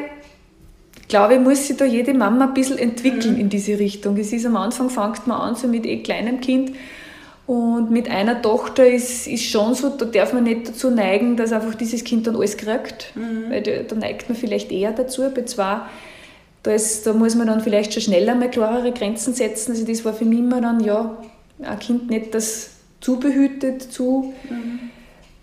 [1.07, 3.41] glaube ich, muss sich da jede Mama ein bisschen entwickeln mhm.
[3.41, 4.17] in diese Richtung.
[4.17, 6.73] Es ist am Anfang, fängt man an, so mit eh kleinem Kind.
[7.45, 11.51] Und mit einer Tochter ist, ist schon so, da darf man nicht dazu neigen, dass
[11.51, 13.11] einfach dieses Kind dann alles kriegt.
[13.15, 13.49] Mhm.
[13.49, 15.23] Weil da, da, neigt man vielleicht eher dazu.
[15.33, 15.81] Bei zwei,
[16.63, 19.71] da, ist, da muss man dann vielleicht schon schneller mal klarere Grenzen setzen.
[19.71, 21.17] Also das war für mich immer dann, ja,
[21.61, 22.69] ein Kind nicht das
[23.01, 24.79] zu behütet, zu mhm.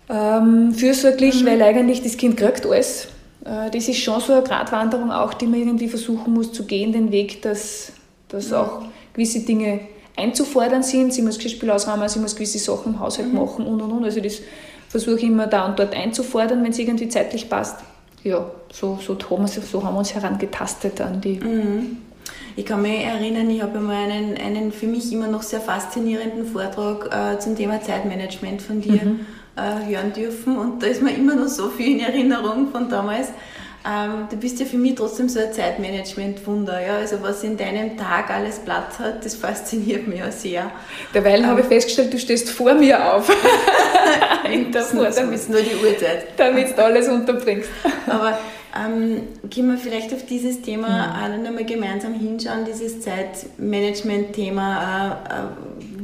[0.09, 1.47] ähm, fürsorglich, mhm.
[1.47, 3.07] weil eigentlich das Kind kriegt alles.
[3.45, 6.91] Äh, das ist schon so eine Gratwanderung auch, die man irgendwie versuchen muss zu gehen,
[6.91, 7.91] den Weg, dass,
[8.27, 9.81] dass auch gewisse Dinge
[10.17, 11.13] einzufordern sind.
[11.13, 13.39] Sie muss Geschirrspiel ausräumen, sie muss gewisse Sachen im Haushalt mhm.
[13.39, 14.03] machen und und und.
[14.03, 14.39] Also das
[14.89, 17.77] versuche ich immer da und dort einzufordern, wenn es irgendwie zeitlich passt.
[18.23, 21.39] Ja, so, so, haben, wir, so haben wir uns herangetastet an die.
[21.39, 21.97] Mhm.
[22.55, 26.45] Ich kann mich erinnern, ich habe einmal einen, einen für mich immer noch sehr faszinierenden
[26.45, 29.03] Vortrag äh, zum Thema Zeitmanagement von dir.
[29.03, 32.89] Mhm äh, hören dürfen und da ist mir immer noch so viel in Erinnerung von
[32.89, 33.29] damals.
[33.83, 36.85] Ähm, du bist ja für mich trotzdem so ein Zeitmanagement-Wunder.
[36.85, 36.97] Ja?
[36.97, 40.71] Also was in deinem Tag alles Platz hat, das fasziniert mich ja sehr.
[41.13, 43.27] Derweil ähm, habe ich festgestellt, du stehst vor mir auf.
[44.71, 46.27] Davor, damit nur die Uhrzeit.
[46.37, 47.69] Damit du alles unterbringst.
[48.07, 48.37] Aber
[48.77, 51.23] ähm, gehen wir vielleicht auf dieses Thema mhm.
[51.23, 55.19] auch nochmal gemeinsam hinschauen, dieses Zeitmanagement-Thema.
[55.29, 55.37] Äh, äh,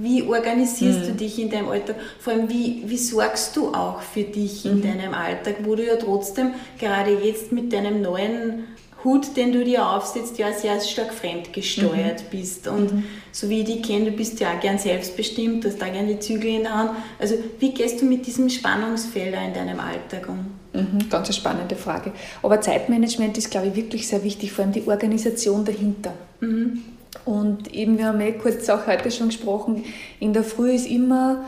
[0.02, 1.06] wie organisierst mhm.
[1.06, 1.96] du dich in deinem Alltag?
[2.20, 4.84] Vor allem, wie, wie sorgst du auch für dich in mhm.
[4.84, 8.66] deinem Alltag, wo du ja trotzdem gerade jetzt mit deinem neuen
[9.04, 12.38] Hut, den du dir aufsetzt, ja sehr stark fremdgesteuert mhm.
[12.38, 12.68] bist.
[12.68, 13.04] Und mhm.
[13.32, 16.08] so wie ich dich kenne, du bist ja auch gern selbstbestimmt, du hast da gern
[16.08, 16.92] die Zügel in der Hand.
[17.20, 20.48] Also wie gehst du mit diesem Spannungsfeld in deinem Alltag um?
[20.74, 22.12] Mhm, ganz eine spannende Frage.
[22.42, 26.14] Aber Zeitmanagement ist, glaube ich, wirklich sehr wichtig, vor allem die Organisation dahinter.
[26.40, 26.84] Mhm.
[27.26, 29.84] Und eben, wir haben eh kurz auch heute schon gesprochen,
[30.20, 31.46] in der Früh ist immer,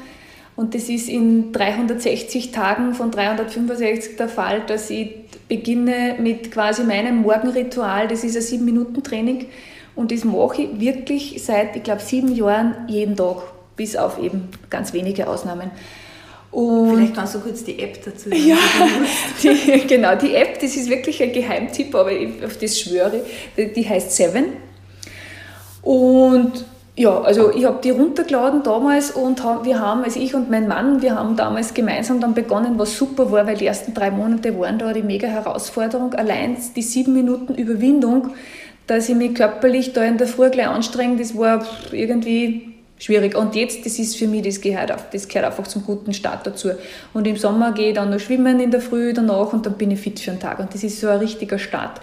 [0.55, 5.15] und das ist in 360 Tagen von 365 der Fall, dass ich
[5.47, 9.45] beginne mit quasi meinem Morgenritual, das ist ein 7-Minuten-Training.
[9.95, 13.37] Und das mache ich wirklich seit, ich glaube, sieben Jahren jeden Tag,
[13.75, 15.71] bis auf eben ganz wenige Ausnahmen.
[16.51, 18.41] Und Vielleicht kannst du kurz die App dazu sagen.
[18.47, 18.57] Ja,
[19.43, 23.23] die, genau, die App, das ist wirklich ein Geheimtipp, aber ich, auf das schwöre.
[23.55, 24.68] Die, die heißt Seven.
[25.81, 26.65] Und
[26.95, 31.01] ja, also ich habe die runtergeladen damals und wir haben, also ich und mein Mann,
[31.01, 34.77] wir haben damals gemeinsam dann begonnen, was super war, weil die ersten drei Monate waren
[34.77, 36.13] da die mega Herausforderung.
[36.15, 38.31] Allein die sieben Minuten Überwindung,
[38.85, 43.35] dass ich mich körperlich da in der Früh gleich anstrenge, das war irgendwie schwierig.
[43.37, 46.71] Und jetzt, das ist für mich, das gehört, das gehört einfach zum guten Start dazu.
[47.13, 49.91] Und im Sommer gehe ich dann noch schwimmen in der Früh danach und dann bin
[49.91, 50.59] ich fit für den Tag.
[50.59, 52.01] Und das ist so ein richtiger Start.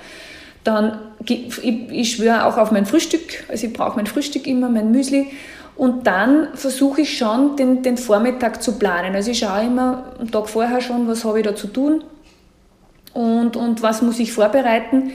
[0.66, 4.90] Dann, ich, ich schwöre auch auf mein Frühstück, also ich brauche mein Frühstück immer, mein
[4.90, 5.28] Müsli.
[5.76, 9.14] Und dann versuche ich schon, den, den Vormittag zu planen.
[9.14, 12.02] Also ich schaue immer am Tag vorher schon, was habe ich da zu tun
[13.12, 15.12] und, und was muss ich vorbereiten.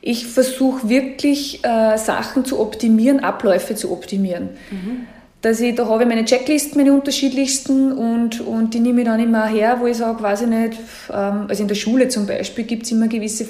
[0.00, 4.50] Ich versuche wirklich äh, Sachen zu optimieren, Abläufe zu optimieren.
[4.70, 5.06] Mhm
[5.46, 9.20] dass ich, da habe ich meine Checklisten, meine unterschiedlichsten und, und die nehme ich dann
[9.20, 10.78] immer her, wo ich sage, weiß ich nicht,
[11.12, 13.44] ähm, also in der Schule zum Beispiel gibt es immer gewisse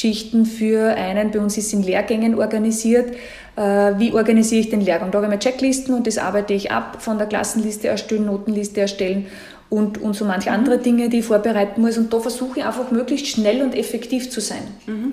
[0.00, 3.14] Vorbereitungsgeschichten für einen, bei uns ist in Lehrgängen organisiert,
[3.56, 3.62] äh,
[3.98, 5.10] wie organisiere ich den Lehrgang.
[5.10, 8.80] Da habe ich meine Checklisten und das arbeite ich ab, von der Klassenliste erstellen, Notenliste
[8.80, 9.26] erstellen
[9.68, 10.56] und, und so manche mhm.
[10.56, 14.30] andere Dinge, die ich vorbereiten muss und da versuche ich einfach möglichst schnell und effektiv
[14.30, 14.62] zu sein.
[14.86, 15.12] Mhm.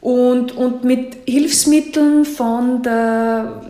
[0.00, 3.62] Und, und mit Hilfsmitteln von der,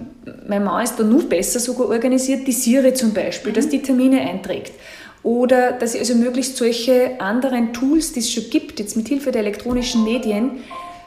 [0.49, 3.57] mein Mann ist da noch besser sogar organisiert, die Siri zum Beispiel, mhm.
[3.57, 4.73] dass die Termine einträgt.
[5.23, 9.31] Oder dass ich also möglichst solche anderen Tools, die es schon gibt, jetzt mit Hilfe
[9.31, 10.61] der elektronischen Medien,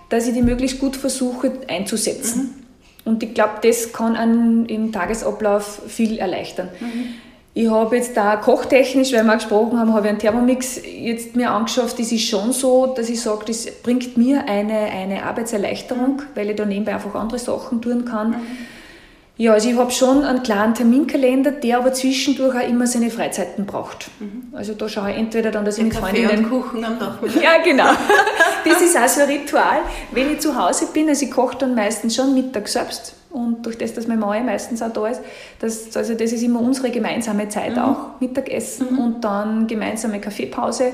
[0.09, 2.55] dass ich die möglichst gut versuche einzusetzen.
[3.03, 3.11] Mhm.
[3.11, 6.69] Und ich glaube, das kann einen im Tagesablauf viel erleichtern.
[6.79, 7.05] Mhm.
[7.57, 11.51] Ich habe jetzt da kochtechnisch, weil wir gesprochen haben, habe ich einen Thermomix jetzt mir
[11.51, 11.97] angeschafft.
[11.99, 16.57] Das ist schon so, dass ich sage, das bringt mir eine, eine Arbeitserleichterung, weil ich
[16.57, 18.31] da nebenbei einfach andere Sachen tun kann.
[18.31, 18.35] Mhm.
[19.37, 23.65] Ja, also ich habe schon einen klaren Terminkalender, der aber zwischendurch auch immer seine Freizeiten
[23.65, 24.09] braucht.
[24.19, 24.53] Mhm.
[24.53, 26.45] Also da schaue ich entweder dann, dass ich mit Kaffee Freundinnen...
[26.45, 27.43] Und Kuchen am Nachmittag.
[27.43, 27.89] Ja, genau.
[28.63, 29.79] Das ist auch so ein Ritual.
[30.11, 33.77] Wenn ich zu Hause bin, also ich koche dann meistens schon Mittag selbst und durch
[33.77, 35.21] das, dass mein Mann meistens auch da ist,
[35.59, 37.81] das, also das ist immer unsere gemeinsame Zeit mhm.
[37.81, 38.99] auch, Mittagessen mhm.
[38.99, 40.93] und dann gemeinsame Kaffeepause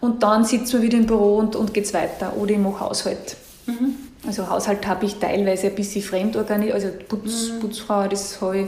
[0.00, 2.80] und dann sitzen wir wieder im Büro und, und geht es weiter oder ich mache
[2.80, 3.36] Haushalt.
[3.66, 3.96] Mhm.
[4.26, 7.60] Also Haushalt habe ich teilweise ein bisschen fremd organisiert, also Putz, mhm.
[7.60, 8.66] Putzfrau, das habe ich,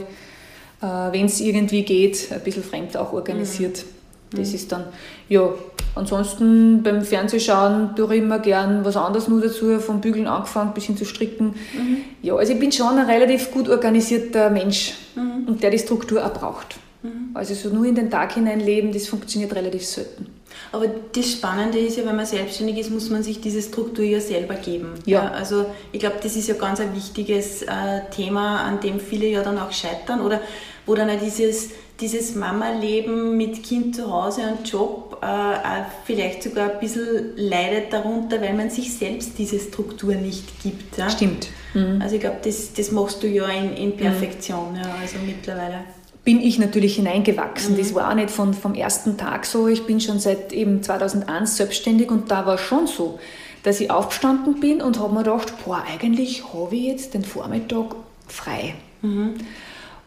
[0.82, 3.84] äh, wenn es irgendwie geht, ein bisschen fremd auch organisiert.
[4.32, 4.36] Mhm.
[4.36, 4.84] Das ist dann,
[5.28, 5.48] ja,
[5.94, 10.84] ansonsten beim Fernsehschauen tue ich immer gern was anderes nur dazu, vom Bügeln angefangen bis
[10.84, 11.46] hin zu Stricken.
[11.46, 11.98] Mhm.
[12.22, 15.48] Ja, also ich bin schon ein relativ gut organisierter Mensch mhm.
[15.48, 16.76] und der die Struktur auch braucht.
[17.02, 17.30] Mhm.
[17.34, 20.26] Also so nur in den Tag hinein leben, das funktioniert relativ selten.
[20.72, 24.20] Aber das Spannende ist ja, wenn man selbstständig ist, muss man sich diese Struktur ja
[24.20, 24.94] selber geben.
[25.04, 25.30] Ja.
[25.30, 27.66] also ich glaube, das ist ja ganz ein wichtiges äh,
[28.14, 30.40] Thema, an dem viele ja dann auch scheitern oder
[30.86, 36.72] wo dann auch dieses, dieses Mama-Leben mit Kind zu Hause und Job äh, vielleicht sogar
[36.72, 40.98] ein bisschen leidet darunter, weil man sich selbst diese Struktur nicht gibt.
[40.98, 41.10] Ja?
[41.10, 41.48] Stimmt.
[41.74, 42.00] Mhm.
[42.00, 44.76] Also ich glaube, das, das machst du ja in, in Perfektion, mhm.
[44.76, 45.80] ja, also mittlerweile
[46.26, 47.74] bin ich natürlich hineingewachsen.
[47.74, 47.78] Mhm.
[47.78, 49.68] Das war auch nicht von, vom ersten Tag so.
[49.68, 53.20] Ich bin schon seit eben 2001 selbstständig und da war schon so,
[53.62, 57.94] dass ich aufgestanden bin und habe mir gedacht, boah, eigentlich habe ich jetzt den Vormittag
[58.26, 58.74] frei.
[59.02, 59.34] Mhm.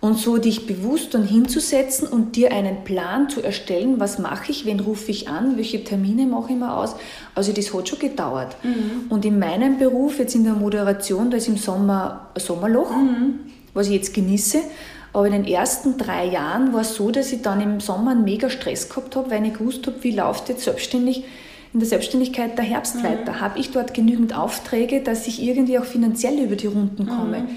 [0.01, 4.65] Und so dich bewusst dann hinzusetzen und dir einen Plan zu erstellen, was mache ich,
[4.65, 6.95] wen rufe ich an, welche Termine mache ich mir aus.
[7.33, 8.57] Also das hat schon gedauert.
[8.63, 9.09] Mhm.
[9.09, 13.39] Und in meinem Beruf, jetzt in der Moderation, da ist im Sommer ein Sommerloch, mhm.
[13.73, 14.59] was ich jetzt genieße.
[15.13, 18.23] Aber in den ersten drei Jahren war es so, dass ich dann im Sommer einen
[18.23, 21.23] mega Stress gehabt habe, weil ich gewusst habe, wie läuft jetzt selbstständig
[21.73, 23.03] in der Selbstständigkeit der Herbst mhm.
[23.03, 23.39] weiter.
[23.39, 27.39] Habe ich dort genügend Aufträge, dass ich irgendwie auch finanziell über die Runden komme?
[27.39, 27.49] Mhm.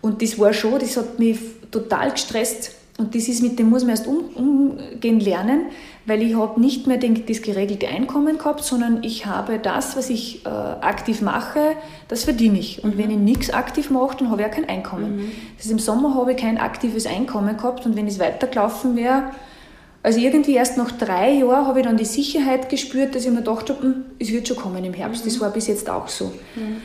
[0.00, 1.38] Und das war schon, das hat mich
[1.70, 2.72] total gestresst.
[2.98, 5.66] Und das ist mit dem muss man erst um, umgehen lernen,
[6.04, 10.10] weil ich habe nicht mehr den, das geregelte Einkommen gehabt, sondern ich habe das, was
[10.10, 11.60] ich äh, aktiv mache,
[12.08, 12.84] das verdiene ich.
[12.84, 12.98] Und mhm.
[12.98, 15.16] wenn ich nichts aktiv mache, dann habe ich auch kein Einkommen.
[15.16, 15.32] Mhm.
[15.56, 19.24] Das ist, Im Sommer habe ich kein aktives Einkommen gehabt und wenn es weitergelaufen wäre,
[20.02, 23.38] also irgendwie erst nach drei Jahren habe ich dann die Sicherheit gespürt, dass ich mir
[23.38, 25.24] gedacht habe, hm, es wird schon kommen im Herbst.
[25.24, 25.28] Mhm.
[25.30, 26.32] Das war bis jetzt auch so.
[26.56, 26.76] Mhm.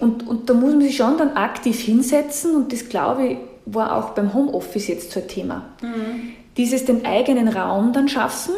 [0.00, 3.96] Und, und da muss man sich schon dann aktiv hinsetzen und das glaube ich war
[3.96, 5.64] auch beim Homeoffice jetzt so ein Thema.
[5.82, 6.32] Mhm.
[6.56, 8.54] Dieses den eigenen Raum dann schaffen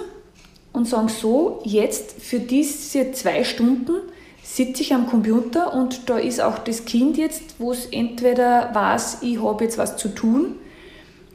[0.72, 3.94] und sagen so, jetzt für diese zwei Stunden
[4.42, 9.18] sitze ich am Computer und da ist auch das Kind jetzt, wo es entweder weiß,
[9.22, 10.54] ich habe jetzt was zu tun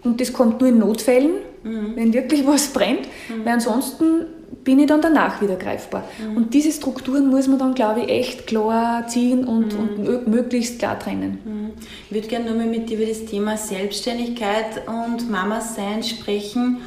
[0.04, 1.34] und das kommt nur in Notfällen,
[1.64, 1.96] mhm.
[1.96, 3.46] wenn wirklich was brennt, mhm.
[3.46, 4.26] weil ansonsten
[4.63, 6.04] bin ich dann danach wieder greifbar.
[6.20, 6.38] Mhm.
[6.38, 10.08] Und diese Strukturen muss man dann, glaube ich, echt klar ziehen und, mhm.
[10.08, 11.39] und möglichst klar trennen.
[11.44, 11.72] Mhm.
[12.10, 16.82] Ich würde gerne nochmal mit dir über das Thema Selbstständigkeit und Mama sein sprechen,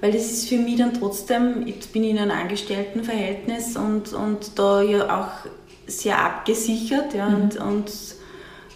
[0.00, 4.58] weil das ist für mich dann trotzdem, jetzt bin ich in einem Angestelltenverhältnis und, und
[4.58, 5.50] da ja auch
[5.86, 7.66] sehr abgesichert ja, und, mhm.
[7.66, 7.90] und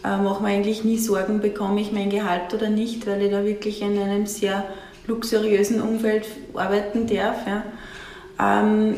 [0.04, 3.44] äh, mache mir eigentlich nie Sorgen, bekomme ich mein Gehalt oder nicht, weil ich da
[3.44, 4.64] wirklich in einem sehr
[5.06, 7.46] luxuriösen Umfeld arbeiten darf.
[7.46, 7.62] Ja.
[8.40, 8.96] Ähm,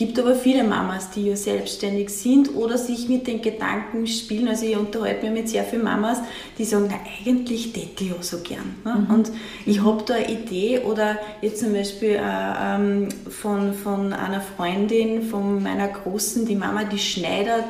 [0.00, 4.48] gibt aber viele Mamas, die ja selbstständig sind oder sich mit den Gedanken spielen.
[4.48, 6.22] Also ich unterhalte mich mit sehr vielen Mamas,
[6.56, 8.76] die sagen, na eigentlich täte ich ja so gern.
[8.82, 8.94] Ne?
[9.06, 9.14] Mhm.
[9.14, 9.32] Und
[9.66, 15.22] ich habe da eine Idee oder jetzt zum Beispiel äh, ähm, von, von einer Freundin,
[15.22, 17.66] von meiner Großen, die Mama, die schneidet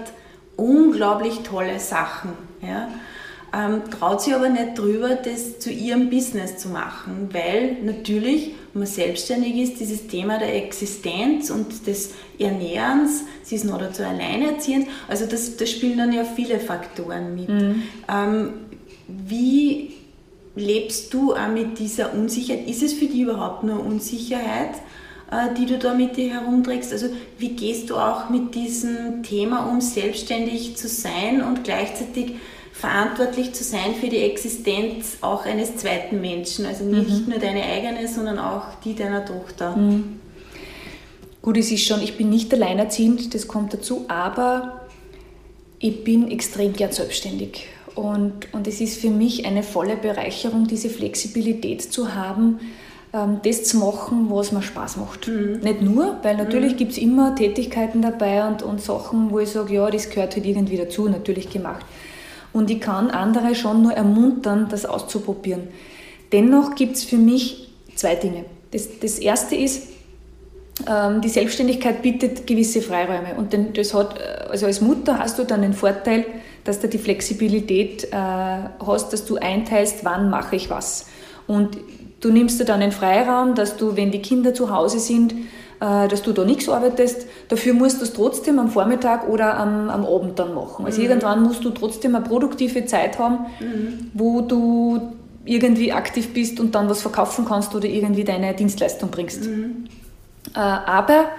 [0.55, 2.31] unglaublich tolle Sachen.
[2.62, 2.90] Ja?
[3.53, 8.80] Ähm, traut sich aber nicht drüber, das zu ihrem Business zu machen, weil natürlich, wenn
[8.80, 14.87] man selbstständig ist, dieses Thema der Existenz und des Ernährens, sie ist noch dazu alleinerziehend,
[15.09, 17.48] also das, das spielen dann ja viele Faktoren mit.
[17.48, 17.83] Mhm.
[18.09, 18.52] Ähm,
[19.09, 19.92] wie
[20.54, 22.68] lebst du auch mit dieser Unsicherheit?
[22.68, 24.74] Ist es für dich überhaupt nur Unsicherheit?
[25.30, 26.92] Äh, die du da mit dir herumträgst.
[26.92, 27.06] Also
[27.38, 32.35] wie gehst du auch mit diesem Thema um, selbstständig zu sein und gleichzeitig
[32.81, 36.64] verantwortlich zu sein für die Existenz auch eines zweiten Menschen.
[36.64, 37.29] Also nicht mhm.
[37.29, 39.77] nur deine eigene, sondern auch die deiner Tochter.
[39.77, 40.21] Mhm.
[41.43, 44.81] Gut, es ist schon, ich bin nicht alleinerziehend, das kommt dazu, aber
[45.79, 47.66] ich bin extrem gern selbstständig.
[47.95, 52.61] Und, und es ist für mich eine volle Bereicherung, diese Flexibilität zu haben,
[53.12, 55.29] ähm, das zu machen, was mir Spaß macht.
[55.29, 55.61] Mhm.
[55.62, 56.77] Nicht nur, weil natürlich mhm.
[56.77, 60.47] gibt es immer Tätigkeiten dabei und, und Sachen, wo ich sage, ja, das gehört halt
[60.47, 61.85] irgendwie dazu, natürlich gemacht.
[62.52, 65.68] Und ich kann andere schon nur ermuntern, das auszuprobieren.
[66.32, 68.44] Dennoch gibt es für mich zwei Dinge.
[68.72, 69.88] Das, das erste ist,
[70.88, 73.34] ähm, die Selbstständigkeit bietet gewisse Freiräume.
[73.36, 76.24] Und das hat, äh, also als Mutter hast du dann den Vorteil,
[76.64, 81.06] dass du die Flexibilität äh, hast, dass du einteilst, wann mache ich was.
[81.46, 81.78] Und
[82.20, 85.34] du nimmst dir dann den Freiraum, dass du, wenn die Kinder zu Hause sind,
[85.81, 87.27] dass du da nichts arbeitest.
[87.49, 90.85] Dafür musst du es trotzdem am Vormittag oder am, am Abend dann machen.
[90.85, 91.09] Also mhm.
[91.09, 94.11] irgendwann musst du trotzdem eine produktive Zeit haben, mhm.
[94.12, 95.12] wo du
[95.45, 99.47] irgendwie aktiv bist und dann was verkaufen kannst oder irgendwie deine Dienstleistung bringst.
[99.47, 99.87] Mhm.
[100.55, 101.31] Äh, aber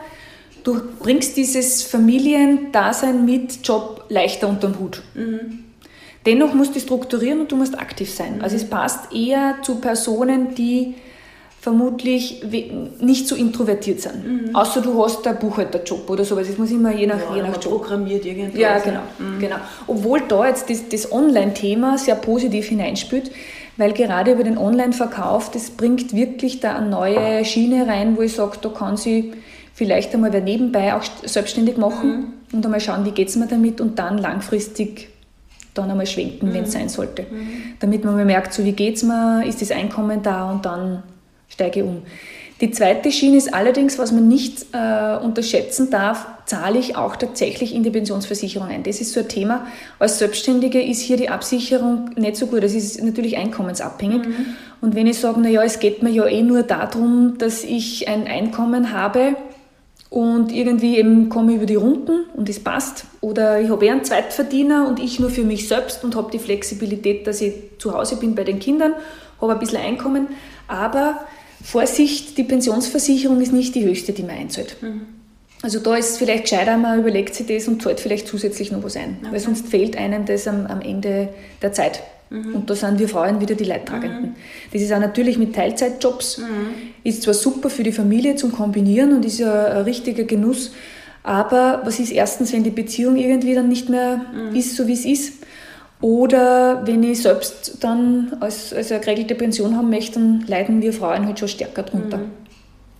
[0.64, 5.04] du bringst dieses Familiendasein mit Job leichter unter den Hut.
[5.14, 5.66] Mhm.
[6.26, 8.38] Dennoch musst du strukturieren und du musst aktiv sein.
[8.38, 8.42] Mhm.
[8.42, 10.96] Also es passt eher zu Personen, die
[11.62, 12.44] vermutlich
[13.00, 14.48] nicht so introvertiert sind.
[14.48, 14.56] Mhm.
[14.56, 16.50] Außer du hast einen Buchhalterjob oder sowas.
[16.50, 17.84] Es muss immer je nach, ja, je nach Job.
[17.84, 18.60] programmiert irgendwas.
[18.60, 19.02] Ja, genau.
[19.20, 19.40] Mhm.
[19.40, 19.58] genau.
[19.86, 23.32] Obwohl da jetzt das, das Online-Thema sehr positiv hineinspielt,
[23.78, 28.34] weil gerade über den Online-Verkauf, das bringt wirklich da eine neue Schiene rein, wo ich
[28.34, 29.34] sage, da kann sie
[29.76, 32.58] vielleicht einmal nebenbei auch selbstständig machen mhm.
[32.58, 35.10] und einmal schauen, wie geht es mir damit und dann langfristig
[35.76, 36.54] dann einmal schwenken, mhm.
[36.56, 37.22] wenn es sein sollte.
[37.22, 37.76] Mhm.
[37.80, 41.04] Damit man mal merkt, so wie geht es mir, ist das Einkommen da und dann
[41.52, 42.04] steige um.
[42.62, 47.74] Die zweite Schiene ist allerdings, was man nicht äh, unterschätzen darf, zahle ich auch tatsächlich
[47.74, 48.84] in die Pensionsversicherung ein.
[48.84, 49.66] Das ist so ein Thema.
[49.98, 52.62] Als Selbstständige ist hier die Absicherung nicht so gut.
[52.62, 54.28] Das ist natürlich einkommensabhängig.
[54.28, 54.46] Mhm.
[54.80, 58.28] Und wenn ich sage, naja, es geht mir ja eh nur darum, dass ich ein
[58.28, 59.36] Einkommen habe
[60.12, 63.06] und irgendwie eben komme ich über die Runden und es passt.
[63.22, 66.40] Oder ich habe eh einen Zweitverdiener und ich nur für mich selbst und habe die
[66.40, 68.94] Flexibilität, dass ich zu Hause bin bei den Kindern,
[69.40, 70.28] habe ein bisschen Einkommen.
[70.68, 71.22] Aber
[71.64, 74.76] Vorsicht, die Pensionsversicherung ist nicht die höchste, die man einzahlt.
[74.82, 75.02] Mhm.
[75.62, 78.84] Also da ist es vielleicht gescheiter, man überlegt sich das und zahlt vielleicht zusätzlich noch
[78.84, 79.18] was ein.
[79.22, 79.32] Okay.
[79.32, 81.30] Weil sonst fehlt einem das am, am Ende
[81.62, 82.02] der Zeit.
[82.32, 82.56] Mhm.
[82.56, 84.22] Und da sind wir Frauen wieder die Leidtragenden.
[84.22, 84.36] Mhm.
[84.74, 86.40] Das ist auch natürlich mit Teilzeitjobs.
[86.40, 86.46] Mhm.
[87.04, 90.72] Ist zwar super für die Familie zum Kombinieren und ist ja ein richtiger Genuss,
[91.24, 94.56] aber was ist erstens, wenn die Beziehung irgendwie dann nicht mehr mhm.
[94.56, 95.34] ist, so wie es ist?
[96.02, 100.94] Oder wenn ich selbst dann als, als eine geregelte Pension haben möchte, dann leiden wir
[100.94, 102.18] Frauen halt schon stärker drunter.
[102.18, 102.32] Mhm.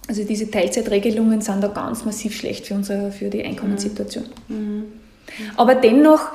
[0.08, 4.26] Also diese Teilzeitregelungen sind da ganz massiv schlecht für, unsere, für die Einkommenssituation.
[4.48, 4.56] Mhm.
[4.56, 4.84] mhm.
[5.56, 6.30] Aber dennoch,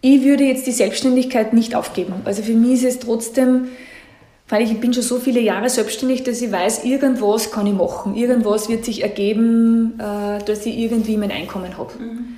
[0.00, 2.14] ich würde jetzt die Selbstständigkeit nicht aufgeben.
[2.24, 3.68] Also für mich ist es trotzdem,
[4.48, 8.14] weil ich bin schon so viele Jahre selbstständig, dass ich weiß, irgendwas kann ich machen.
[8.14, 11.92] Irgendwas wird sich ergeben, äh, dass ich irgendwie mein Einkommen habe.
[11.98, 12.35] Mhm.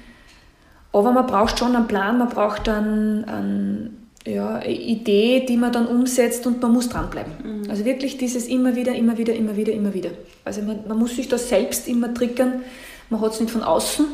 [0.92, 5.72] Aber man braucht schon einen Plan, man braucht dann ein, ja, eine Idee, die man
[5.72, 7.33] dann umsetzt und man muss dranbleiben.
[7.42, 7.70] Mhm.
[7.70, 10.11] Also wirklich dieses immer wieder, immer wieder, immer wieder, immer wieder.
[10.44, 12.62] Also man, man muss sich das selbst immer triggern.
[13.11, 14.07] Man hat es nicht von außen,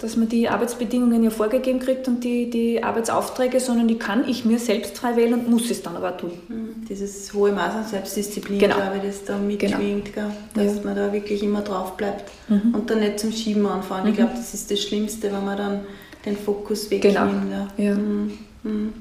[0.00, 4.44] dass man die Arbeitsbedingungen ja vorgegeben kriegt und die, die Arbeitsaufträge, sondern die kann ich
[4.44, 6.32] mir selbst frei wählen und muss es dann aber tun.
[6.48, 6.86] Mhm.
[6.88, 8.76] Dieses hohe Maß an Selbstdisziplin, genau.
[8.76, 10.30] glaube ich, das da mitschwingt, genau.
[10.54, 10.82] dass ja.
[10.82, 12.74] man da wirklich immer drauf bleibt mhm.
[12.74, 14.04] und dann nicht zum Schieben anfangen.
[14.04, 14.10] Mhm.
[14.10, 15.80] Ich glaube, das ist das Schlimmste, wenn man dann
[16.24, 17.14] den Fokus wegnimmt.
[17.14, 17.66] Genau.
[17.76, 17.84] Ja.
[17.84, 17.94] ja.
[17.94, 18.38] Mhm.
[18.62, 18.92] Mhm.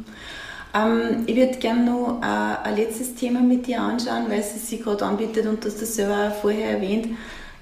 [0.74, 4.84] Ähm, ich würde gerne noch äh, ein letztes Thema mit dir anschauen, weil es sich
[4.84, 7.08] gerade anbietet und du hast das selber vorher erwähnt.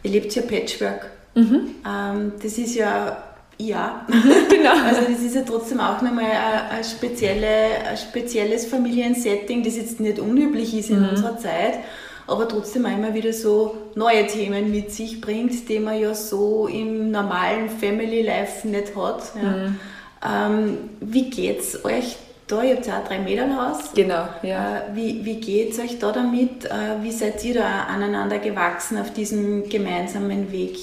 [0.04, 1.12] Ihr lebt ja Patchwork.
[1.36, 1.76] Mhm.
[1.88, 3.24] Ähm, das ist ja
[3.60, 4.06] ja,
[4.50, 4.86] genau.
[4.86, 10.00] Also das ist ja trotzdem auch nochmal ein, ein, spezielle, ein spezielles Familiensetting, das jetzt
[10.00, 11.10] nicht unüblich ist in mhm.
[11.10, 11.80] unserer Zeit,
[12.28, 17.10] aber trotzdem immer wieder so neue Themen mit sich bringt, die man ja so im
[17.10, 19.24] normalen Family Life nicht hat.
[19.42, 19.50] Ja.
[19.50, 19.80] Mhm.
[20.26, 22.18] Ähm, wie geht es euch
[22.48, 22.62] da?
[22.64, 23.92] Ihr habt ja auch drei Mädernhaus.
[23.96, 24.78] Genau, ja.
[24.78, 26.66] Äh, wie wie geht es euch da damit?
[26.66, 30.78] Äh, wie seid ihr da aneinander gewachsen auf diesem gemeinsamen Weg?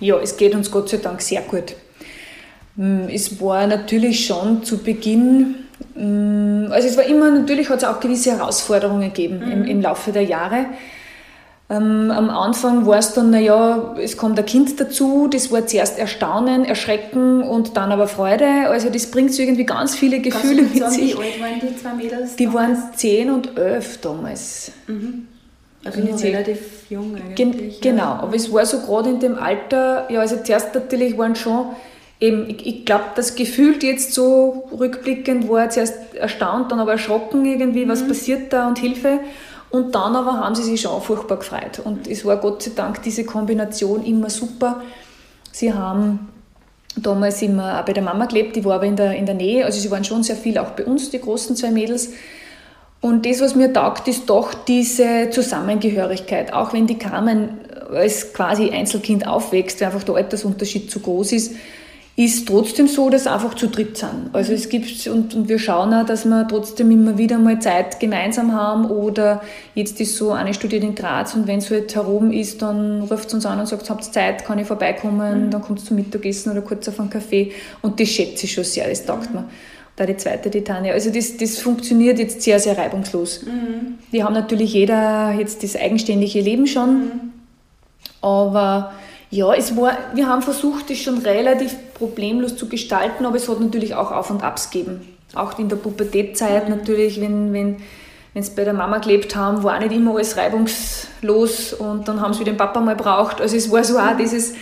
[0.00, 1.74] Ja, es geht uns Gott sei Dank sehr gut.
[2.76, 5.56] Mm, es war natürlich schon zu Beginn,
[5.94, 9.52] mm, also es war immer, natürlich hat es auch gewisse Herausforderungen gegeben mhm.
[9.52, 10.66] im, im, Laufe der Jahre.
[11.68, 15.98] Ähm, am Anfang war es dann, naja, es kommt ein Kind dazu, das war zuerst
[15.98, 18.68] Erstaunen, Erschrecken und dann aber Freude.
[18.68, 21.14] Also das bringt so irgendwie ganz viele Gefühle mit sagen, sich.
[21.16, 22.36] Wie alt waren die zwei Mädels?
[22.36, 22.78] Die damals?
[22.78, 24.72] waren zehn und elf damals.
[24.86, 25.28] Mhm.
[25.84, 27.80] Also noch relativ jung eigentlich.
[27.80, 28.20] Gen genau, ja.
[28.22, 31.66] aber es war so gerade in dem Alter, ja, also zuerst natürlich waren schon
[32.22, 37.44] eben, ich, ich glaube, das gefühlt jetzt so rückblickend war zuerst erstaunt, dann aber erschrocken
[37.44, 38.08] irgendwie, was mhm.
[38.08, 39.18] passiert da und Hilfe.
[39.70, 41.80] Und dann aber haben sie sich schon furchtbar gefreut.
[41.82, 44.82] Und es war Gott sei Dank diese Kombination immer super.
[45.50, 46.28] Sie haben
[46.94, 49.64] damals immer auch bei der Mama gelebt, die war aber in der, in der Nähe,
[49.64, 52.10] also sie waren schon sehr viel auch bei uns, die großen zwei Mädels.
[53.00, 56.52] Und das, was mir taugt, ist doch diese Zusammengehörigkeit.
[56.52, 57.60] Auch wenn die Carmen
[57.90, 61.52] als quasi Einzelkind aufwächst, weil einfach der Altersunterschied zu groß ist,
[62.14, 64.30] ist trotzdem so, dass einfach zu dritt sind.
[64.34, 68.00] Also es gibt, und, und wir schauen auch, dass wir trotzdem immer wieder mal Zeit
[68.00, 69.40] gemeinsam haben oder
[69.74, 73.28] jetzt ist so, eine studiert in Graz und wenn es halt herum ist, dann ruft
[73.28, 75.50] es uns an und sagt, habt ihr Zeit, kann ich vorbeikommen, mhm.
[75.50, 78.88] dann kommt zum Mittagessen oder kurz auf einen Kaffee und das schätze ich schon sehr,
[78.88, 79.40] das taugt mhm.
[79.40, 79.44] mir.
[79.96, 80.94] Da die zweite, die Tanja.
[80.94, 83.42] Also das, das funktioniert jetzt sehr, sehr reibungslos.
[83.44, 83.98] Mhm.
[84.10, 87.32] Wir haben natürlich jeder jetzt das eigenständige Leben schon, mhm.
[88.20, 88.92] aber
[89.30, 93.60] ja, es war, wir haben versucht, das schon relativ problemlos zu gestalten, aber es hat
[93.60, 95.00] natürlich auch Auf und Abs gegeben.
[95.34, 97.76] Auch in der Pubertätzeit natürlich, wenn, wenn,
[98.34, 102.20] wenn sie bei der Mama gelebt haben, war auch nicht immer alles reibungslos und dann
[102.20, 103.40] haben sie den Papa mal braucht.
[103.40, 104.54] Also es war so auch dieses,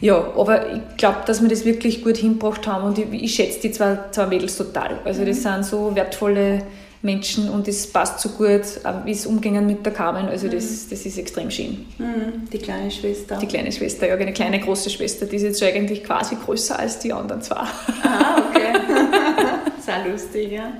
[0.00, 3.60] ja, aber ich glaube, dass wir das wirklich gut hingebracht haben und ich, ich schätze
[3.60, 4.98] die zwei, zwei Mädels total.
[5.04, 5.42] Also das mhm.
[5.42, 6.62] sind so wertvolle
[7.02, 8.62] Menschen und es passt so gut,
[9.04, 10.28] wie es umgehen mit der Carmen.
[10.28, 10.90] Also das, mhm.
[10.90, 11.86] das ist extrem schön.
[11.98, 12.48] Mhm.
[12.52, 13.38] Die kleine Schwester.
[13.38, 16.98] Die kleine Schwester, ja, eine kleine große Schwester, die ist jetzt eigentlich quasi größer als
[16.98, 17.56] die anderen zwei.
[17.56, 18.72] Ah, okay.
[19.80, 20.72] Sehr lustig, ja.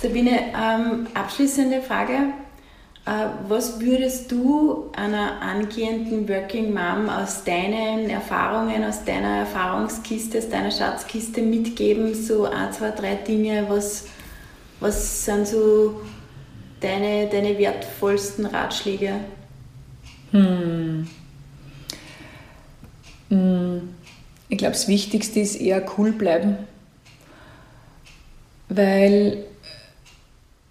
[0.00, 2.12] Sabine, ähm, abschließende Frage.
[3.06, 10.48] Äh, was würdest du einer angehenden Working Mom aus deinen Erfahrungen, aus deiner Erfahrungskiste, aus
[10.50, 12.14] deiner Schatzkiste mitgeben?
[12.14, 14.06] So ein, zwei, drei Dinge, was
[14.80, 16.00] was sind so
[16.80, 19.12] deine, deine wertvollsten Ratschläge?
[20.32, 21.06] Hm.
[23.28, 23.88] hm.
[24.48, 26.56] Ich glaube, das Wichtigste ist eher cool bleiben.
[28.68, 29.44] Weil,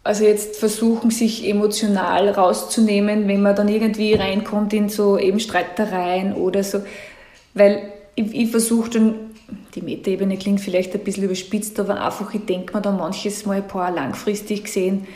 [0.03, 6.33] also jetzt versuchen, sich emotional rauszunehmen, wenn man dann irgendwie reinkommt in so eben Streitereien
[6.33, 6.81] oder so.
[7.53, 9.34] Weil ich, ich versuche dann
[9.75, 13.57] die Metaebene klingt vielleicht ein bisschen überspitzt, aber einfach, ich denke mir da manches Mal
[13.57, 15.07] ein paar langfristig gesehen,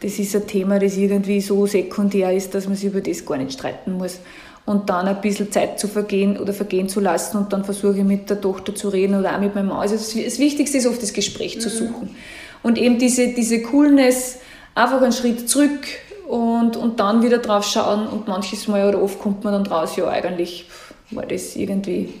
[0.00, 3.36] das ist ein Thema, das irgendwie so sekundär ist, dass man sich über das gar
[3.38, 4.20] nicht streiten muss.
[4.66, 8.04] Und dann ein bisschen Zeit zu vergehen oder vergehen zu lassen und dann versuche ich
[8.04, 9.78] mit der Tochter zu reden oder auch mit meinem Mann.
[9.78, 11.60] Also das Wichtigste ist oft das Gespräch mhm.
[11.60, 12.14] zu suchen.
[12.62, 14.36] Und eben diese, diese Coolness,
[14.74, 15.86] einfach einen Schritt zurück
[16.28, 19.96] und, und dann wieder drauf schauen und manches Mal oder oft kommt man dann draus,
[19.96, 20.68] ja eigentlich
[21.10, 22.12] war das irgendwie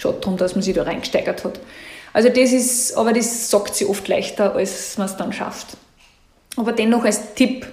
[0.00, 1.60] schon darum, dass man sich da reingesteigert hat.
[2.12, 5.76] Also das ist, aber das sagt sie oft leichter, als man es dann schafft.
[6.56, 7.66] Aber dennoch als Tipp,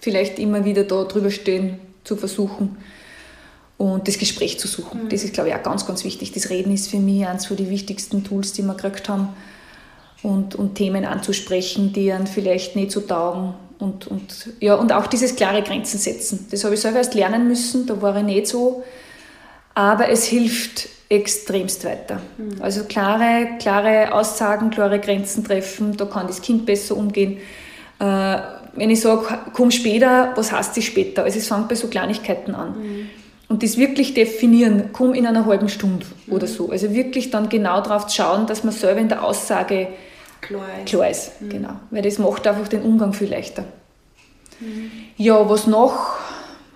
[0.00, 2.78] vielleicht immer wieder da drüber stehen, zu versuchen
[3.76, 5.04] und das Gespräch zu suchen.
[5.04, 5.08] Mhm.
[5.08, 6.32] Das ist, glaube ich, auch ganz, ganz wichtig.
[6.32, 9.28] Das Reden ist für mich eines von den wichtigsten Tools, die wir gekriegt haben.
[10.22, 13.54] Und, und Themen anzusprechen, die einen vielleicht nicht so taugen.
[13.78, 16.48] Und, und, ja, und auch dieses klare Grenzen setzen.
[16.50, 18.82] Das habe ich selber erst lernen müssen, da war ich nicht so.
[19.74, 22.20] Aber es hilft extremst weiter.
[22.36, 22.60] Mhm.
[22.60, 27.38] Also klare, klare Aussagen, klare Grenzen treffen, da kann das Kind besser umgehen.
[27.98, 28.38] Äh,
[28.74, 31.24] wenn ich sage, komm später, was heißt das später?
[31.24, 32.78] Also es fängt bei so Kleinigkeiten an.
[32.78, 33.08] Mhm.
[33.48, 36.32] Und das wirklich definieren, komm in einer halben Stunde mhm.
[36.34, 36.70] oder so.
[36.70, 39.88] Also wirklich dann genau darauf schauen, dass man selber in der Aussage
[40.42, 40.86] klar ist.
[40.86, 41.48] Klar ist mhm.
[41.48, 41.72] genau.
[41.90, 43.64] Weil das macht einfach den Umgang viel leichter.
[44.60, 44.90] Mhm.
[45.16, 46.18] Ja, was noch?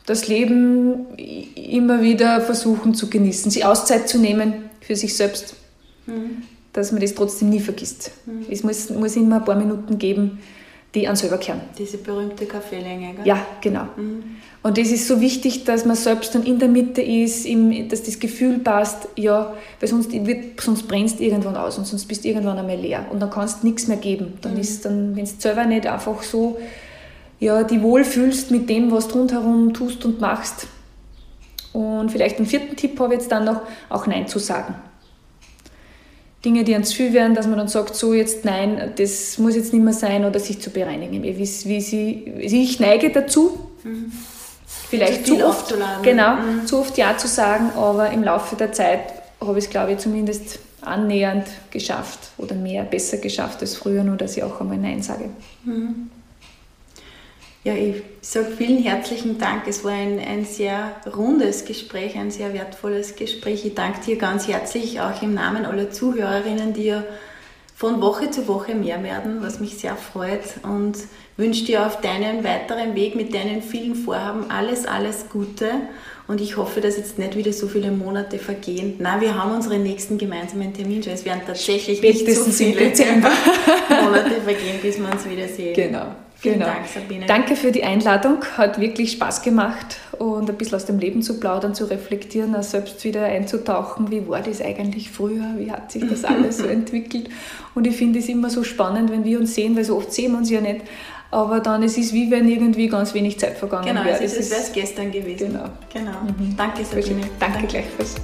[0.07, 5.55] Das Leben immer wieder versuchen zu genießen, sich Auszeit zu nehmen für sich selbst,
[6.07, 6.42] mhm.
[6.72, 8.11] dass man das trotzdem nie vergisst.
[8.26, 8.46] Mhm.
[8.50, 10.40] Es muss, muss immer ein paar Minuten geben,
[10.94, 11.61] die an selber kehren.
[11.78, 13.26] Diese berühmte Kaffeelänge, gell?
[13.26, 13.84] Ja, genau.
[13.96, 14.24] Mhm.
[14.62, 18.03] Und das ist so wichtig, dass man selbst dann in der Mitte ist, im, dass
[18.03, 22.24] das Gefühl passt, ja, weil sonst, wird, sonst brennst du irgendwann aus und sonst bist
[22.24, 24.34] du irgendwann einmal leer und dann kannst du nichts mehr geben.
[24.42, 24.61] Dann mhm.
[24.61, 26.59] ist dann, wenn du selber nicht einfach so
[27.43, 30.68] ja, die wohlfühlst mit dem, was du rundherum tust und machst.
[31.72, 34.76] Und vielleicht einen vierten Tipp habe ich jetzt dann noch, auch Nein zu sagen.
[36.45, 39.72] Dinge, die ans viel werden, dass man dann sagt, so jetzt nein, das muss jetzt
[39.72, 41.20] nicht mehr sein oder sich zu bereinigen.
[41.24, 44.12] Wie, wie sie, ich neige dazu, mhm.
[44.88, 45.74] vielleicht zu, zu oft,
[46.05, 46.66] genau, mhm.
[46.66, 49.01] zu oft Ja zu sagen, aber im Laufe der Zeit
[49.40, 54.16] habe ich es, glaube ich, zumindest annähernd geschafft oder mehr, besser geschafft als früher, nur
[54.16, 55.30] dass ich auch einmal Nein sage.
[55.64, 56.11] Mhm.
[57.64, 59.68] Ja, ich sage vielen herzlichen Dank.
[59.68, 63.64] Es war ein, ein sehr rundes Gespräch, ein sehr wertvolles Gespräch.
[63.64, 67.04] Ich danke dir ganz herzlich, auch im Namen aller Zuhörerinnen, die ja
[67.76, 70.42] von Woche zu Woche mehr werden, was mich sehr freut.
[70.64, 70.98] Und
[71.36, 75.70] wünsche dir auf deinem weiteren Weg mit deinen vielen Vorhaben alles, alles Gute.
[76.26, 78.96] Und ich hoffe, dass jetzt nicht wieder so viele Monate vergehen.
[78.98, 81.12] Na, wir haben unseren nächsten gemeinsamen Termin schon.
[81.12, 83.16] Es werden tatsächlich Spätestens nicht so viele
[84.02, 85.74] Monate vergehen, bis wir uns wiedersehen.
[85.74, 86.06] Genau.
[86.43, 86.72] Vielen genau.
[86.72, 87.26] Dank, Sabine.
[87.26, 88.45] Danke für die Einladung.
[88.57, 92.64] Hat wirklich Spaß gemacht und ein bisschen aus dem Leben zu plaudern, zu reflektieren, auch
[92.64, 94.11] selbst wieder einzutauchen.
[94.11, 95.55] Wie war das eigentlich früher?
[95.57, 97.28] Wie hat sich das alles so entwickelt?
[97.76, 100.32] Und ich finde es immer so spannend, wenn wir uns sehen, weil so oft sehen
[100.32, 100.80] wir uns ja nicht.
[101.30, 104.18] Aber dann es ist es wie wenn irgendwie ganz wenig Zeit vergangen genau, wäre.
[104.18, 105.53] Genau, es ist, es gestern gewesen.
[105.53, 105.64] Genau.
[105.93, 106.22] genau.
[106.24, 106.57] Mhm.
[106.57, 107.20] Danke, Sabine.
[107.38, 108.16] Danke, Danke gleichfalls.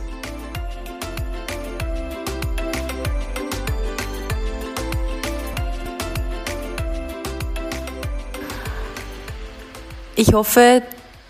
[10.21, 10.83] Ich hoffe,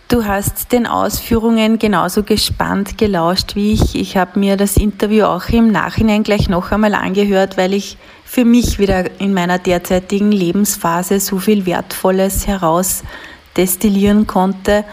[0.09, 3.95] du hast den Ausführungen genauso gespannt gelauscht wie ich.
[3.95, 8.47] Ich habe mir das Interview auch im Nachhinein gleich noch einmal angehört, weil ich für
[8.47, 14.87] mich wieder in meiner derzeitigen Lebensphase so viel Wertvolles herausdestillieren konnte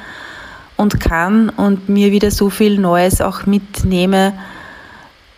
[0.76, 4.34] und kann und mir wieder so viel Neues auch mitnehme.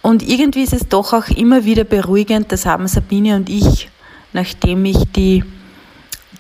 [0.01, 3.91] Und irgendwie ist es doch auch immer wieder beruhigend, das haben Sabine und ich,
[4.33, 5.43] nachdem ich die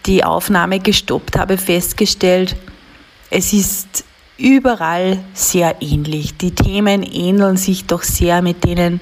[0.07, 2.55] die Aufnahme gestoppt habe, festgestellt,
[3.29, 4.05] es ist
[4.37, 6.37] überall sehr ähnlich.
[6.37, 9.01] Die Themen ähneln sich doch sehr mit denen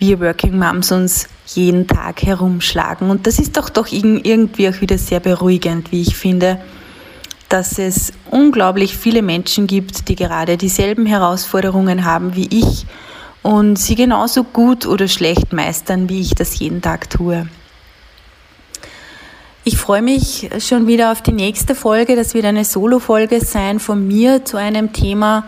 [0.00, 3.10] wir Working Moms uns jeden Tag herumschlagen.
[3.10, 6.58] Und das ist doch doch irgendwie auch wieder sehr beruhigend, wie ich finde,
[7.50, 12.86] dass es unglaublich viele Menschen gibt, die gerade dieselben Herausforderungen haben wie ich
[13.42, 17.46] und sie genauso gut oder schlecht meistern, wie ich das jeden Tag tue.
[19.72, 22.16] Ich freue mich schon wieder auf die nächste Folge.
[22.16, 25.44] Das wird eine Solo-Folge sein von mir zu einem Thema,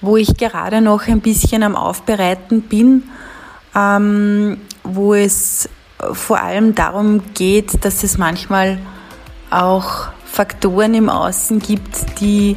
[0.00, 3.02] wo ich gerade noch ein bisschen am Aufbereiten bin,
[3.76, 5.68] ähm, wo es
[6.14, 8.78] vor allem darum geht, dass es manchmal
[9.50, 12.56] auch Faktoren im Außen gibt, die,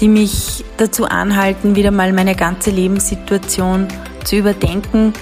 [0.00, 3.88] die mich dazu anhalten, wieder mal meine ganze Lebenssituation
[4.24, 5.14] zu überdenken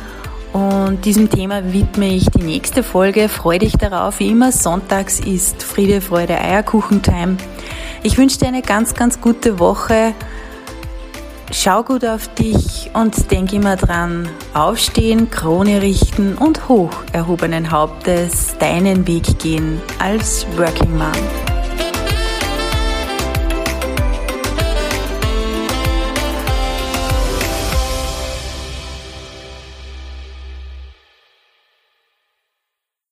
[0.53, 3.28] und diesem Thema widme ich die nächste Folge.
[3.28, 4.20] Freue dich darauf.
[4.20, 7.36] Wie immer, sonntags ist Friede, Freude, Eierkuchen-Time.
[8.03, 10.14] Ich wünsche dir eine ganz, ganz gute Woche.
[11.50, 18.57] Schau gut auf dich und denk immer dran, aufstehen, Krone richten und hoch erhobenen Hauptes
[18.59, 21.51] deinen Weg gehen als Working Mom.